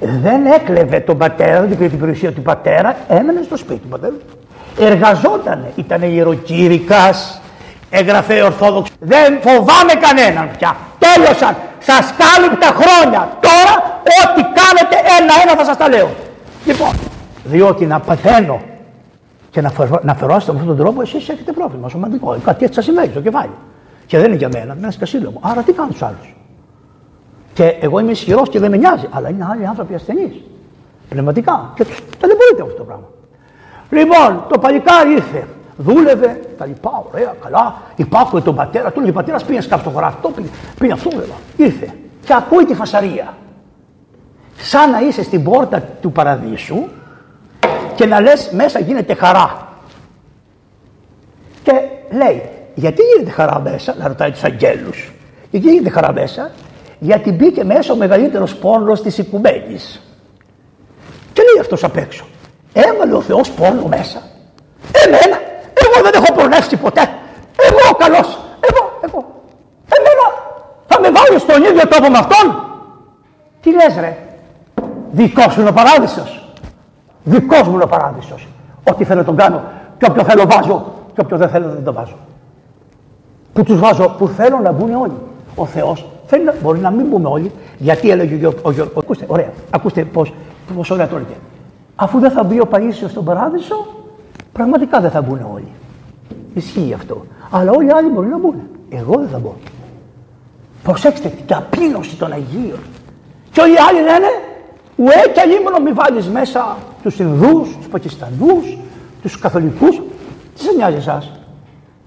Δεν 0.00 0.46
έκλεβε 0.46 1.00
τον 1.00 1.18
πατέρα, 1.18 1.60
δεν 1.60 1.76
πήρε 1.76 1.88
την 1.88 1.98
περιουσία 1.98 2.32
του 2.32 2.42
πατέρα, 2.42 2.96
έμενε 3.08 3.42
στο 3.42 3.56
σπίτι 3.56 3.78
του 3.78 3.88
πατέρα. 3.88 4.12
Εργαζότανε, 4.78 5.72
ήταν 5.76 6.02
ιεροκήρυκας, 6.02 7.40
έγραφε 7.90 8.42
ορθόδοξο. 8.42 8.92
Δεν 8.98 9.38
φοβάμαι 9.40 9.92
κανέναν 10.00 10.50
πια. 10.58 10.76
Τέλειωσαν. 10.98 11.56
Σας 11.78 12.14
κάλυπτα 12.18 12.66
χρόνια. 12.66 13.38
Τώρα 13.40 14.00
ό,τι 14.22 14.42
κάνετε 14.42 14.96
ένα-ένα 15.18 15.56
θα 15.56 15.64
σας 15.64 15.76
τα 15.76 15.88
λέω. 15.88 16.10
Λοιπόν, 16.64 16.90
διότι 17.44 17.86
να 17.86 18.00
παθαίνω 18.00 18.60
και 19.52 19.60
να, 19.60 19.70
φερ, 19.70 20.04
να 20.04 20.14
φερώσετε 20.14 20.52
με 20.52 20.58
αυτόν 20.58 20.76
τον 20.76 20.84
τρόπο, 20.84 21.02
εσείς 21.02 21.28
έχετε 21.28 21.52
πρόβλημα 21.52 21.88
σωματικό. 21.88 22.36
Κάτι 22.44 22.64
έτσι 22.64 22.74
σας 22.74 22.84
συμβαίνει 22.84 23.10
στο 23.10 23.20
κεφάλι. 23.20 23.50
Και 24.06 24.18
δεν 24.18 24.26
είναι 24.26 24.36
για 24.36 24.48
μένα, 24.52 24.72
είναι 24.72 24.82
ένα 24.82 24.90
σκασίλο 24.90 25.32
Άρα 25.40 25.62
τι 25.62 25.72
κάνουν 25.72 25.92
τους 25.92 26.02
άλλους; 26.02 26.36
Και 27.54 27.64
εγώ 27.64 27.98
είμαι 27.98 28.10
ισχυρός 28.10 28.48
και 28.48 28.58
δεν 28.58 28.70
με 28.70 28.76
νοιάζει, 28.76 29.06
αλλά 29.10 29.28
είναι 29.28 29.46
άλλοι 29.50 29.66
άνθρωποι 29.66 29.94
ασθενείς. 29.94 30.34
Πνευματικά. 31.08 31.72
Και 31.74 31.84
ταλαιπωρείται 32.18 32.62
αυτό 32.62 32.74
το 32.74 32.84
πράγμα. 32.84 33.08
Λοιπόν, 33.90 34.44
το 34.48 34.58
παλικάρι 34.58 35.12
ήρθε. 35.12 35.46
Δούλευε, 35.76 36.40
τα 36.58 36.66
λοιπά, 36.66 37.04
ωραία, 37.12 37.34
καλά. 37.42 37.74
Υπάκουε 37.96 38.40
τον 38.40 38.54
πατέρα 38.54 38.92
του, 38.92 39.02
ο 39.08 39.12
πατέρας 39.12 39.44
πήγε 39.44 39.58
αυτό, 39.58 40.30
πήγε, 40.30 40.48
πήγε 40.78 40.92
αυτό, 40.92 41.10
βέβαια. 41.10 41.36
Ήρθε 41.56 41.94
και 42.24 42.34
ακούει 42.34 42.64
τη 42.64 42.74
φασαρία. 42.74 43.34
Σαν 44.56 44.90
να 44.90 45.00
είσαι 45.00 45.22
στην 45.22 45.42
πόρτα 45.42 45.80
του 45.80 46.12
παραδείσου 46.12 46.84
και 47.94 48.06
να 48.06 48.20
λες 48.20 48.50
μέσα 48.52 48.78
γίνεται 48.78 49.14
χαρά. 49.14 49.68
Και 51.62 51.72
λέει, 52.10 52.48
γιατί 52.74 53.02
γίνεται 53.02 53.30
χαρά 53.30 53.60
μέσα, 53.60 53.94
να 53.98 54.08
ρωτάει 54.08 54.30
τους 54.30 54.44
αγγέλους. 54.44 55.12
Γιατί 55.50 55.68
γίνεται 55.68 55.90
χαρά 55.90 56.12
μέσα, 56.12 56.50
γιατί 56.98 57.32
μπήκε 57.32 57.64
μέσα 57.64 57.92
ο 57.92 57.96
μεγαλύτερος 57.96 58.54
πόνος 58.54 59.02
της 59.02 59.18
οικουμένης. 59.18 60.02
Και 61.32 61.42
λέει 61.42 61.60
αυτός 61.60 61.84
απ' 61.84 61.96
έξω, 61.96 62.24
έβαλε 62.72 63.14
ο 63.14 63.20
Θεός 63.20 63.50
πόνο 63.50 63.86
μέσα. 63.86 64.22
Εμένα, 65.04 65.38
εγώ 65.74 66.02
δεν 66.02 66.22
έχω 66.22 66.32
πονέσει 66.32 66.76
ποτέ. 66.76 67.08
Εγώ 67.56 67.88
ο 67.92 67.94
καλός, 67.94 68.38
εγώ, 68.60 68.98
εγώ. 69.00 69.42
Εμένα 69.96 70.26
θα 70.86 71.00
με 71.00 71.10
βάλει 71.10 71.38
στον 71.38 71.62
ίδιο 71.62 71.88
τόπο 71.88 72.10
με 72.10 72.18
αυτόν. 72.18 72.64
Τι 73.60 73.70
λες 73.70 73.96
ρε, 74.00 74.18
δικός 75.10 75.52
σου 75.52 75.60
είναι 75.60 75.68
ο 75.68 75.72
παράδεισος. 75.72 76.41
Δικός 77.24 77.68
μου 77.68 77.74
είναι 77.74 77.84
ο 77.84 77.86
παράδεισος. 77.86 78.48
Ό,τι 78.90 79.04
θέλω 79.04 79.24
τον 79.24 79.36
κάνω. 79.36 79.62
Και 79.98 80.06
όποιο 80.10 80.24
θέλω 80.24 80.44
βάζω. 80.46 80.84
Και 81.14 81.20
όποιο 81.20 81.36
δεν 81.36 81.48
θέλω 81.48 81.68
δεν 81.68 81.84
το 81.84 81.92
βάζω. 81.92 82.16
Που 83.52 83.62
τους 83.62 83.78
βάζω, 83.78 84.14
που 84.18 84.28
θέλω 84.28 84.58
να 84.58 84.72
μπουν 84.72 84.94
όλοι. 84.94 85.16
Ο 85.54 85.66
Θεός 85.66 86.06
θέλει 86.26 86.44
να, 86.44 86.54
μπορεί 86.62 86.78
να 86.78 86.90
μην 86.90 87.06
μπούμε 87.06 87.28
όλοι, 87.28 87.52
γιατί 87.78 88.10
έλεγε 88.10 88.34
ο 88.62 88.70
Γιώργος. 88.70 88.88
Ακούστε, 88.96 89.24
ωραία, 89.28 89.52
ακούστε 89.70 90.04
πώς 90.04 90.32
πώς 90.76 90.90
ωραία 90.90 91.08
το 91.08 91.16
έλεγε. 91.16 91.34
Αφού 91.96 92.18
δεν 92.18 92.30
θα 92.30 92.42
μπει 92.42 92.60
ο 92.60 92.66
Παίσιο 92.66 93.08
στον 93.08 93.24
παράδεισο, 93.24 93.86
πραγματικά 94.52 95.00
δεν 95.00 95.10
θα 95.10 95.22
μπουν 95.22 95.40
όλοι. 95.54 95.72
Ισχύει 96.54 96.92
αυτό. 96.94 97.24
Αλλά 97.50 97.70
όλοι 97.70 97.86
οι 97.86 97.90
άλλοι 97.90 98.08
μπορεί 98.08 98.28
να 98.28 98.38
μπουν. 98.38 98.54
Εγώ 98.88 99.14
δεν 99.18 99.28
θα 99.28 99.38
μπω. 99.38 99.54
Προσέξτε 100.82 101.28
την 101.28 101.46
ταπείνωση 101.46 102.16
των 102.16 102.32
Αγίων. 102.32 102.78
Και 103.50 103.60
όλοι 103.60 103.72
οι 103.72 103.82
άλλοι 103.88 104.00
λένε, 104.00 104.30
ουέ 104.96 105.32
και 105.32 105.40
αλλήμωνο 105.40 105.78
μη 105.78 105.92
βάλεις 105.92 106.28
μέσα 106.28 106.76
τους 107.02 107.18
Ινδούς, 107.18 107.76
τους 107.76 107.86
Πακιστανούς, 107.90 108.78
τους 109.22 109.38
Καθολικούς. 109.38 110.00
Τι 110.54 110.60
σε 110.62 110.72
νοιάζει 110.76 110.96
εσάς; 110.96 111.30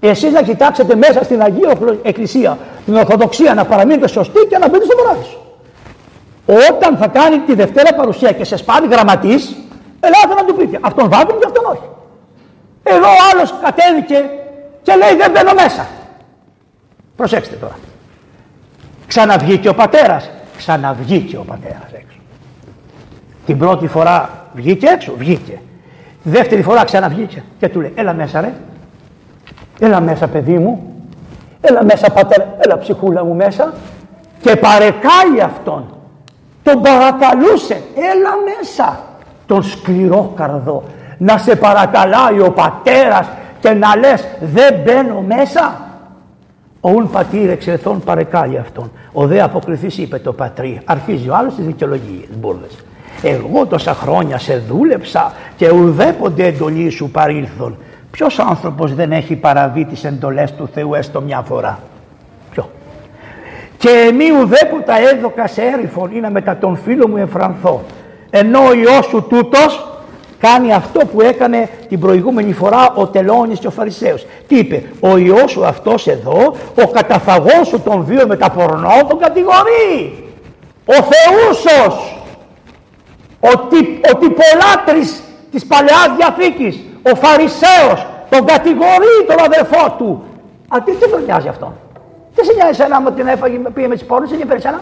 Εσείς 0.00 0.32
να 0.32 0.42
κοιτάξετε 0.42 0.94
μέσα 0.94 1.24
στην 1.24 1.42
Αγία 1.42 1.72
Εκκλησία, 2.02 2.58
την 2.84 2.94
Ορθοδοξία 2.94 3.54
να 3.54 3.64
παραμείνετε 3.64 4.08
σωστοί 4.08 4.46
και 4.48 4.58
να 4.58 4.68
μπείτε 4.68 4.84
στον 4.84 4.96
παράδεισο. 5.04 5.38
Όταν 6.70 6.96
θα 6.96 7.06
κάνει 7.06 7.38
τη 7.38 7.54
Δευτέρα 7.54 7.94
παρουσία 7.94 8.32
και 8.32 8.44
σε 8.44 8.56
σπάνει 8.56 8.86
γραμματής, 8.86 9.56
ελάτε 10.00 10.40
να 10.40 10.44
του 10.44 10.54
πείτε. 10.54 10.78
Αυτόν 10.80 11.08
βάζουν 11.08 11.38
και 11.38 11.46
αυτόν 11.46 11.64
όχι. 11.64 11.88
Εδώ 12.82 13.06
ο 13.06 13.20
άλλος 13.32 13.54
κατέβηκε 13.62 14.30
και 14.82 14.94
λέει 14.94 15.16
δεν 15.16 15.30
μπαίνω 15.30 15.52
μέσα. 15.54 15.86
Προσέξτε 17.16 17.56
τώρα. 17.56 17.76
Ξαναβγήκε 19.06 19.68
ο 19.68 19.74
πατέρας 19.74 20.30
ξαναβγήκε 20.56 21.36
ο 21.36 21.42
πατέρας 21.42 21.92
έξω. 21.92 22.18
Την 23.46 23.58
πρώτη 23.58 23.86
φορά 23.86 24.45
βγήκε 24.56 24.86
έξω, 24.86 25.12
βγήκε. 25.16 25.58
Τη 26.22 26.30
δεύτερη 26.30 26.62
φορά 26.62 26.84
ξαναβγήκε 26.84 27.42
και 27.58 27.68
του 27.68 27.80
λέει 27.80 27.92
έλα 27.94 28.12
μέσα 28.12 28.40
ρε, 28.40 28.52
έλα 29.80 30.00
μέσα 30.00 30.28
παιδί 30.28 30.58
μου, 30.58 30.94
έλα 31.60 31.84
μέσα 31.84 32.10
πατέρα, 32.10 32.56
έλα 32.58 32.78
ψυχούλα 32.78 33.24
μου 33.24 33.34
μέσα 33.34 33.72
και 34.40 34.56
παρεκάει 34.56 35.40
αυτόν. 35.44 35.84
Τον 36.62 36.82
παρακαλούσε, 36.82 37.82
έλα 37.94 38.30
μέσα. 38.44 39.00
Τον 39.46 39.62
σκληρό 39.62 40.32
καρδό. 40.36 40.82
Να 41.18 41.38
σε 41.38 41.56
παρακαλάει 41.56 42.40
ο 42.40 42.50
πατέρας 42.50 43.28
και 43.60 43.70
να 43.70 43.96
λες 43.96 44.24
δεν 44.40 44.74
μπαίνω 44.84 45.20
μέσα. 45.20 45.80
Ο 46.80 46.90
ουν 46.90 47.10
πατήρ 47.10 47.50
εξελθόν 47.50 48.00
παρεκάλει 48.00 48.58
αυτόν. 48.58 48.90
Ο 49.12 49.26
δε 49.26 49.42
αποκριθής 49.42 49.98
είπε 49.98 50.18
το 50.18 50.32
πατρί. 50.32 50.80
Αρχίζει 50.84 51.28
ο 51.28 51.34
άλλος 51.34 51.54
τις 51.54 51.64
δικαιολογίες, 51.64 52.28
μπουρδες. 52.38 52.85
Εγώ 53.22 53.66
τόσα 53.66 53.94
χρόνια 53.94 54.38
σε 54.38 54.62
δούλεψα 54.68 55.32
και 55.56 55.70
ουδέποτε 55.70 56.46
εντολή 56.46 56.90
σου 56.90 57.10
παρήλθον. 57.10 57.76
Ποιος 58.10 58.38
άνθρωπος 58.38 58.94
δεν 58.94 59.12
έχει 59.12 59.36
παραβεί 59.36 59.84
τις 59.84 60.04
εντολές 60.04 60.52
του 60.52 60.68
Θεού 60.74 60.94
έστω 60.94 61.20
μια 61.20 61.42
φορά; 61.46 61.78
Ποιο; 62.50 62.70
Και 63.78 63.88
εμεί 63.88 64.24
ουδέποτε 64.30 64.92
έδωκα 65.14 65.46
σε 65.46 65.62
έριφον 65.62 66.10
ή 66.16 66.20
να 66.20 66.30
μετά 66.30 66.56
τον 66.56 66.76
φίλο 66.76 67.08
μου 67.08 67.16
εμφρανθώ. 67.16 67.82
Ενώ 68.30 68.58
ο 68.66 68.72
Υιός 68.72 69.06
σου 69.06 69.26
τούτος 69.28 69.98
κάνει 70.38 70.72
αυτό 70.72 71.06
που 71.06 71.20
έκανε 71.20 71.68
την 71.88 72.00
προηγούμενη 72.00 72.52
φορά 72.52 72.92
ο 72.94 73.06
Τελώνης 73.06 73.58
και 73.58 73.66
ο 73.66 73.70
Φαρισαίος. 73.70 74.26
Τι 74.46 74.58
είπε, 74.58 74.82
ο 75.00 75.16
Υιός 75.16 75.50
σου 75.50 75.66
αυτός 75.66 76.06
εδώ, 76.06 76.54
ο 76.84 76.88
καταφαγός 76.88 77.68
σου 77.68 77.80
τον 77.80 78.04
βίο 78.04 78.26
με 78.26 78.36
τα 78.36 78.50
πορνό 78.50 79.06
τον 79.08 79.18
κατηγορεί. 79.18 80.24
Ο 80.84 80.94
Θεούσος, 80.94 82.15
ο, 83.52 83.58
τι, 83.68 83.78
ο 84.12 84.16
τυπολάτρης 84.18 85.22
της 85.50 85.66
Παλαιάς 85.66 86.08
Διαθήκης, 86.16 86.84
ο 87.12 87.14
Φαρισαίος, 87.14 88.06
τον 88.30 88.44
κατηγορεί 88.44 89.16
τον 89.26 89.38
αδερφό 89.44 89.94
του. 89.98 90.24
Α, 90.68 90.82
τι, 90.84 90.92
τι 90.92 91.10
τον 91.10 91.24
νοιάζει 91.24 91.48
αυτό. 91.48 91.72
Τι 92.34 92.44
σε 92.44 92.52
νοιάζει 92.52 92.70
εσένα 92.70 92.96
άμα 92.96 93.12
την 93.12 93.26
έφαγε, 93.26 93.58
πήγε 93.58 93.88
με 93.88 93.94
τις 93.94 94.04
πόρνες, 94.04 94.28
σε 94.28 94.36
νοιάζει 94.36 94.52
εσένα; 94.52 94.80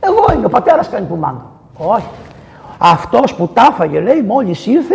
Εγώ 0.00 0.24
είναι, 0.34 0.46
ο 0.46 0.48
πατέρας 0.48 0.88
κάνει 0.88 1.06
που 1.06 1.16
μάγκα. 1.16 1.46
Όχι. 1.76 2.08
Αυτός 2.78 3.34
που 3.34 3.48
τα 3.48 3.68
έφαγε 3.72 4.00
λέει 4.00 4.22
μόλις 4.22 4.66
ήρθε 4.66 4.94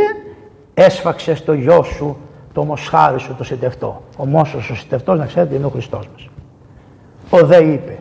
έσφαξε 0.73 1.36
στο 1.36 1.54
γιο 1.54 1.84
σου 1.84 2.17
το 2.54 2.63
μοσχάρι 2.63 3.19
σου 3.19 3.36
το 3.38 3.43
συντευτό. 3.43 4.02
Ο 4.17 4.26
μόσος 4.26 4.69
ο 4.69 4.76
συντευτός 4.76 5.19
να 5.19 5.26
ξέρετε 5.26 5.56
είναι 5.56 5.65
ο 5.65 5.69
Χριστός 5.69 6.10
μας. 6.13 6.28
Ο 7.30 7.45
δε 7.45 7.63
είπε, 7.63 7.97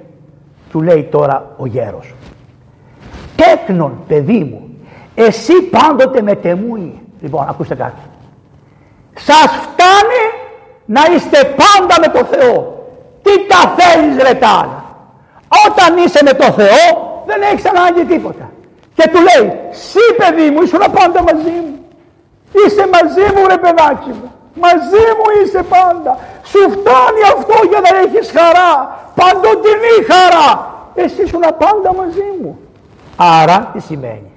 του 0.71 0.83
λέει 0.83 1.03
τώρα 1.03 1.55
ο 1.57 1.67
γέρος. 1.67 2.15
Τέκνον 3.37 3.93
παιδί 4.09 4.45
μου, 4.45 4.66
εσύ 5.17 5.63
πάντοτε 5.63 6.23
με 6.23 6.35
τεμούει. 6.35 7.01
Λοιπόν, 7.21 7.47
ακούστε 7.49 7.75
κάτι. 7.75 8.01
Σας 9.15 9.47
φτάνει 9.63 10.23
να 10.85 11.01
είστε 11.15 11.39
πάντα 11.45 11.95
με 12.01 12.19
το 12.19 12.25
Θεό. 12.25 12.85
Τι 13.23 13.47
τα 13.47 13.75
θέλεις 13.77 14.23
ρε 14.23 14.35
τα 14.35 14.85
Όταν 15.67 15.97
είσαι 15.97 16.21
με 16.25 16.33
το 16.33 16.45
Θεό 16.45 16.87
δεν 17.27 17.43
έχεις 17.43 17.65
ανάγκη 17.65 18.05
τίποτα. 18.05 18.51
Και 18.95 19.09
του 19.09 19.21
λέει, 19.29 19.59
«Σύ 19.71 20.15
παιδί 20.17 20.51
μου, 20.51 20.63
ήσουν 20.63 20.79
πάντα 20.79 21.23
μαζί 21.23 21.57
μου. 21.65 21.79
Είσαι 22.53 22.89
μαζί 22.93 23.27
μου 23.35 23.47
ρε 23.47 23.59
παιδάκι 23.59 24.09
μου. 24.09 24.33
Μαζί 24.61 25.05
μου 25.17 25.27
είσαι 25.39 25.63
πάντα. 25.63 26.19
Σου 26.43 26.61
φτάνει 26.71 27.23
αυτό 27.35 27.57
για 27.69 27.81
να 27.81 27.99
έχεις 27.99 28.31
χαρά. 28.37 28.73
Παντοτινή 29.15 29.97
χαρά. 30.11 30.75
Εσύ 30.95 31.23
ήσουν 31.23 31.41
πάντα 31.41 31.95
μαζί 31.97 32.29
μου. 32.43 32.59
Άρα 33.17 33.71
τι 33.73 33.81
σημαίνει; 33.81 34.33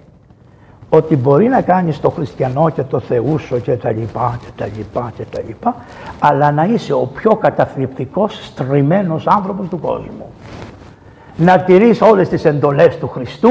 Ότι 0.89 1.15
μπορεί 1.15 1.47
να 1.47 1.61
κάνεις 1.61 1.99
το 1.99 2.09
χριστιανό 2.09 2.69
και 2.69 2.83
το 2.83 2.99
θεούσο 2.99 3.59
και 3.59 3.75
τα 3.75 3.91
λοιπά 3.91 4.39
και 4.41 4.51
τα 4.55 4.69
λοιπά 4.77 5.11
και 5.17 5.23
τα 5.31 5.41
λοιπά 5.47 5.75
αλλά 6.19 6.51
να 6.51 6.63
είσαι 6.63 6.93
ο 6.93 7.09
πιο 7.15 7.35
καταθλιπτικός 7.35 8.45
στριμμένος 8.45 9.27
άνθρωπος 9.27 9.67
του 9.67 9.79
κόσμου. 9.79 10.31
Να 11.35 11.59
τηρείς 11.59 12.01
όλες 12.01 12.29
τις 12.29 12.45
εντολές 12.45 12.97
του 12.97 13.07
Χριστού 13.07 13.49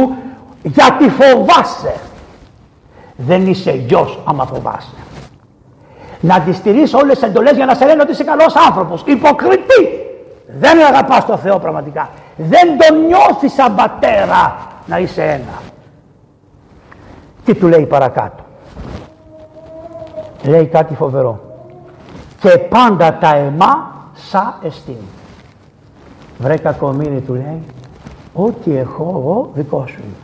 γιατί 0.62 1.09
φοβάσαι. 1.09 1.94
Δεν 3.16 3.46
είσαι 3.46 3.70
γιος 3.72 4.18
άμα 4.24 4.44
φοβάσαι. 4.44 4.96
Να 6.20 6.40
τη 6.40 6.53
στηρίσει 6.53 6.96
όλες 6.96 7.18
τις 7.18 7.29
εντολές 7.29 7.57
για 7.57 7.66
να 7.66 7.74
σε 7.74 7.87
λένε 7.87 8.03
ότι 8.03 8.11
είσαι 8.11 8.24
καλός 8.24 8.55
άνθρωπος. 8.68 9.03
Υποκριτή. 9.07 9.88
Δεν 10.59 10.81
αγαπάς 10.81 11.27
τον 11.27 11.38
Θεό 11.38 11.59
πραγματικά. 11.59 12.09
Δεν 12.37 12.68
τον 12.79 13.07
νιώθεις 13.07 13.53
σαν 13.53 13.74
πατέρα 13.74 14.57
να 14.87 14.98
είσαι 14.98 15.22
ένα. 15.22 15.61
Τι 17.48 17.54
του 17.54 17.68
λέει 17.68 17.87
παρακάτω. 17.87 18.42
Λέει 20.44 20.66
κάτι 20.66 20.94
φοβερό. 20.94 21.40
Και 22.40 22.48
πάντα 22.48 23.18
τα 23.18 23.34
αιμά 23.34 23.92
σα 24.14 24.66
εστίν. 24.66 24.96
Βρε 26.38 26.56
κακομύρι 26.56 27.20
του 27.20 27.34
λέει. 27.34 27.62
Ό,τι 28.32 28.76
έχω 28.76 29.02
εγώ 29.02 29.50
δικό 29.54 29.87
σου 29.87 29.98
είναι 30.04 30.16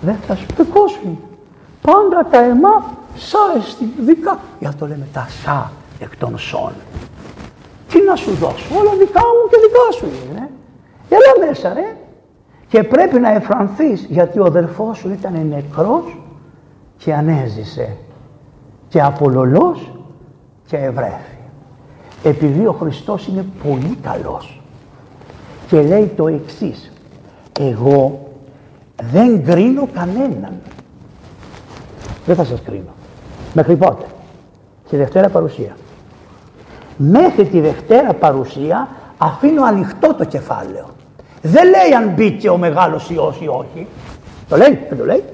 δεν 0.00 0.16
θα 0.26 0.34
σου 0.34 0.46
δικό 0.56 0.88
σου 0.88 1.18
Πάντα 1.80 2.26
τα 2.30 2.38
αιμά 2.38 2.84
σα 3.16 3.58
εστί 3.58 3.84
δικά. 3.98 4.38
Για 4.58 4.68
αυτό 4.68 4.86
λέμε 4.86 5.08
τα 5.12 5.26
σα 5.44 5.70
εκ 6.04 6.16
των 6.16 6.38
σών. 6.38 6.72
Τι 7.88 8.02
να 8.02 8.16
σου 8.16 8.30
δώσω, 8.30 8.78
όλα 8.78 8.90
δικά 8.98 9.20
μου 9.20 9.48
και 9.50 9.56
δικά 9.60 9.92
σου 9.98 10.06
είναι. 10.06 10.50
Έλα 11.08 11.46
μέσα 11.46 11.72
ρε. 11.72 11.96
Και 12.74 12.82
πρέπει 12.82 13.20
να 13.20 13.30
εφρανθείς 13.30 14.06
γιατί 14.10 14.38
ο 14.38 14.44
αδελφός 14.44 14.98
σου 14.98 15.10
ήταν 15.10 15.46
νεκρός 15.48 16.18
και 16.96 17.14
ανέζησε 17.14 17.96
και 18.88 19.02
απολολός 19.02 19.92
και 20.66 20.76
ευρέθη. 20.76 21.38
Επειδή 22.22 22.66
ο 22.66 22.72
Χριστός 22.72 23.26
είναι 23.26 23.46
πολύ 23.62 23.98
καλός 24.02 24.62
και 25.68 25.82
λέει 25.82 26.06
το 26.16 26.28
εξής 26.28 26.92
εγώ 27.60 28.28
δεν 29.12 29.44
κρίνω 29.44 29.88
κανέναν. 29.94 30.52
Δεν 32.26 32.36
θα 32.36 32.44
σας 32.44 32.62
κρίνω. 32.62 32.94
Μέχρι 33.54 33.76
πότε; 33.76 34.04
Τη 34.90 34.96
Δευτέρα 34.96 35.28
παρουσία. 35.28 35.76
Μέχρι 36.96 37.46
τη 37.46 37.60
Δευτέρα 37.60 38.14
παρουσία 38.14 38.88
αφήνω 39.18 39.64
ανοιχτό 39.64 40.14
το 40.14 40.24
κεφάλαιο. 40.24 40.86
Δεν 41.46 41.64
λέει 41.64 41.94
αν 41.96 42.08
μπήκε 42.08 42.48
ο 42.48 42.56
μεγάλος 42.56 43.10
Υιός 43.10 43.36
ή 43.40 43.48
όχι. 43.48 43.86
Το 44.48 44.56
λέει, 44.56 44.86
δεν 44.88 44.98
το 44.98 45.04
λέει. 45.04 45.24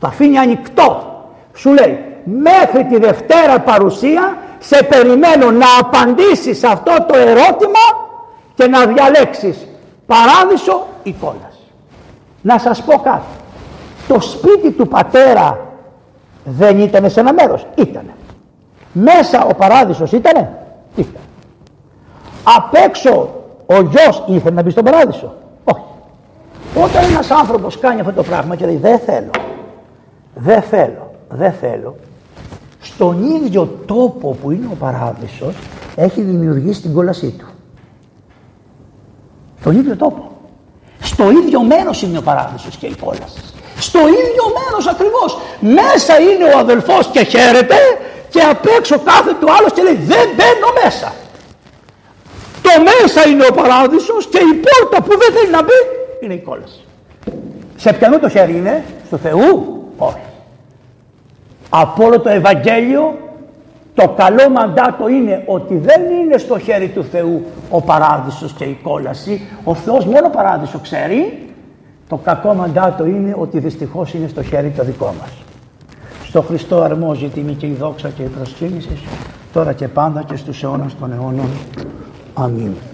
Το 0.00 0.06
αφήνει 0.06 0.38
ανοιχτό. 0.38 1.22
Σου 1.54 1.72
λέει, 1.72 2.04
μέχρι 2.24 2.84
τη 2.84 2.98
Δευτέρα 2.98 3.60
παρουσία 3.60 4.36
σε 4.58 4.82
περιμένω 4.82 5.50
να 5.50 5.66
απαντήσεις 5.80 6.58
σε 6.58 6.66
αυτό 6.66 6.92
το 7.08 7.18
ερώτημα 7.18 7.84
και 8.54 8.66
να 8.66 8.86
διαλέξεις 8.86 9.66
παράδεισο 10.06 10.86
ή 11.02 11.12
κόλλα. 11.20 11.50
Να 12.42 12.58
σας 12.58 12.82
πω 12.82 12.98
κάτι. 12.98 13.26
Το 14.08 14.20
σπίτι 14.20 14.70
του 14.70 14.88
πατέρα 14.88 15.58
δεν 16.44 16.78
ήταν 16.78 17.10
σε 17.10 17.20
ένα 17.20 17.32
μέρος. 17.32 17.66
Ήτανε. 17.74 18.14
Μέσα 18.92 19.44
ο 19.44 19.54
παράδεισος 19.54 20.12
ήτανε. 20.12 20.58
Ήταν. 20.96 21.22
Απ' 22.56 22.74
έξω 22.74 23.39
ο 23.72 23.80
γιος 23.80 24.22
ήθελε 24.26 24.54
να 24.54 24.62
μπει 24.62 24.70
στον 24.70 24.84
παράδεισο. 24.84 25.34
Όχι. 25.64 25.82
Όταν 26.74 27.04
ένας 27.04 27.30
άνθρωπος 27.30 27.78
κάνει 27.78 28.00
αυτό 28.00 28.12
το 28.12 28.22
πράγμα 28.22 28.56
και 28.56 28.64
λέει 28.64 28.76
δεν 28.76 28.98
θέλω, 28.98 29.30
δεν 30.34 30.62
θέλω, 30.62 31.10
δεν 31.28 31.52
θέλω, 31.52 31.96
στον 32.80 33.24
ίδιο 33.24 33.78
τόπο 33.86 34.36
που 34.42 34.50
είναι 34.50 34.68
ο 34.72 34.74
παράδεισος 34.74 35.54
έχει 35.96 36.20
δημιουργήσει 36.20 36.80
την 36.80 36.92
κόλασή 36.94 37.34
του. 37.38 37.46
Στον 39.60 39.76
ίδιο 39.76 39.96
τόπο. 39.96 40.30
Στο 41.00 41.30
ίδιο 41.30 41.62
μέρος 41.62 42.02
είναι 42.02 42.18
ο 42.18 42.22
παράδεισος 42.22 42.76
και 42.76 42.86
η 42.86 42.94
κόλαση. 43.04 43.40
Στο 43.78 43.98
ίδιο 43.98 44.44
μέρος 44.58 44.86
ακριβώς. 44.86 45.38
Μέσα 45.60 46.20
είναι 46.20 46.54
ο 46.54 46.58
αδελφός 46.58 47.06
και 47.06 47.24
χαίρεται 47.24 47.76
και 48.28 48.40
απ' 48.40 48.66
έξω 48.78 48.98
κάθεται 48.98 49.44
ο 49.44 49.52
άλλος 49.58 49.72
και 49.72 49.82
λέει 49.82 49.94
δεν 49.94 50.28
μπαίνω 50.36 50.68
μέσα. 50.84 51.12
Το 52.70 52.82
μέσα 52.82 53.28
είναι 53.28 53.44
ο 53.50 53.54
παράδεισος 53.54 54.26
και 54.26 54.38
η 54.38 54.54
πόρτα 54.66 55.02
που 55.02 55.18
δεν 55.18 55.32
θέλει 55.34 55.50
να 55.50 55.62
μπει 55.62 55.78
είναι 56.20 56.34
η 56.34 56.38
κόλαση. 56.38 56.84
Σε 57.76 57.92
ποιανού 57.92 58.18
το 58.18 58.28
χέρι 58.28 58.56
είναι, 58.56 58.84
στο 59.06 59.16
Θεού, 59.16 59.84
όχι. 59.96 60.26
Από 61.68 62.04
όλο 62.04 62.20
το 62.20 62.28
Ευαγγέλιο 62.28 63.18
το 63.94 64.08
καλό 64.08 64.50
μαντάτο 64.50 65.08
είναι 65.08 65.42
ότι 65.46 65.76
δεν 65.76 66.00
είναι 66.10 66.38
στο 66.38 66.58
χέρι 66.58 66.88
του 66.88 67.04
Θεού 67.04 67.44
ο 67.70 67.80
παράδεισος 67.82 68.52
και 68.52 68.64
η 68.64 68.78
κόλαση. 68.82 69.40
Ο 69.64 69.74
Θεός 69.74 70.04
μόνο 70.04 70.28
παράδεισο 70.28 70.78
ξέρει. 70.78 71.48
Το 72.08 72.16
κακό 72.16 72.54
μαντάτο 72.54 73.06
είναι 73.06 73.34
ότι 73.38 73.58
δυστυχώς 73.58 74.14
είναι 74.14 74.28
στο 74.28 74.42
χέρι 74.42 74.72
το 74.76 74.84
δικό 74.84 75.14
μας. 75.20 75.30
Στο 76.24 76.42
Χριστό 76.42 76.82
αρμόζει 76.82 77.24
η 77.24 77.28
τιμή 77.28 77.52
και 77.54 77.66
η 77.66 77.72
δόξα 77.72 78.08
και 78.08 78.22
η 78.22 78.26
προσκύνηση 78.26 78.98
τώρα 79.52 79.72
και 79.72 79.88
πάντα 79.88 80.22
και 80.22 80.36
στους 80.36 80.62
αιώνας 80.62 80.96
των 81.00 81.12
αιώνων. 81.12 81.48
Amém. 82.40 82.89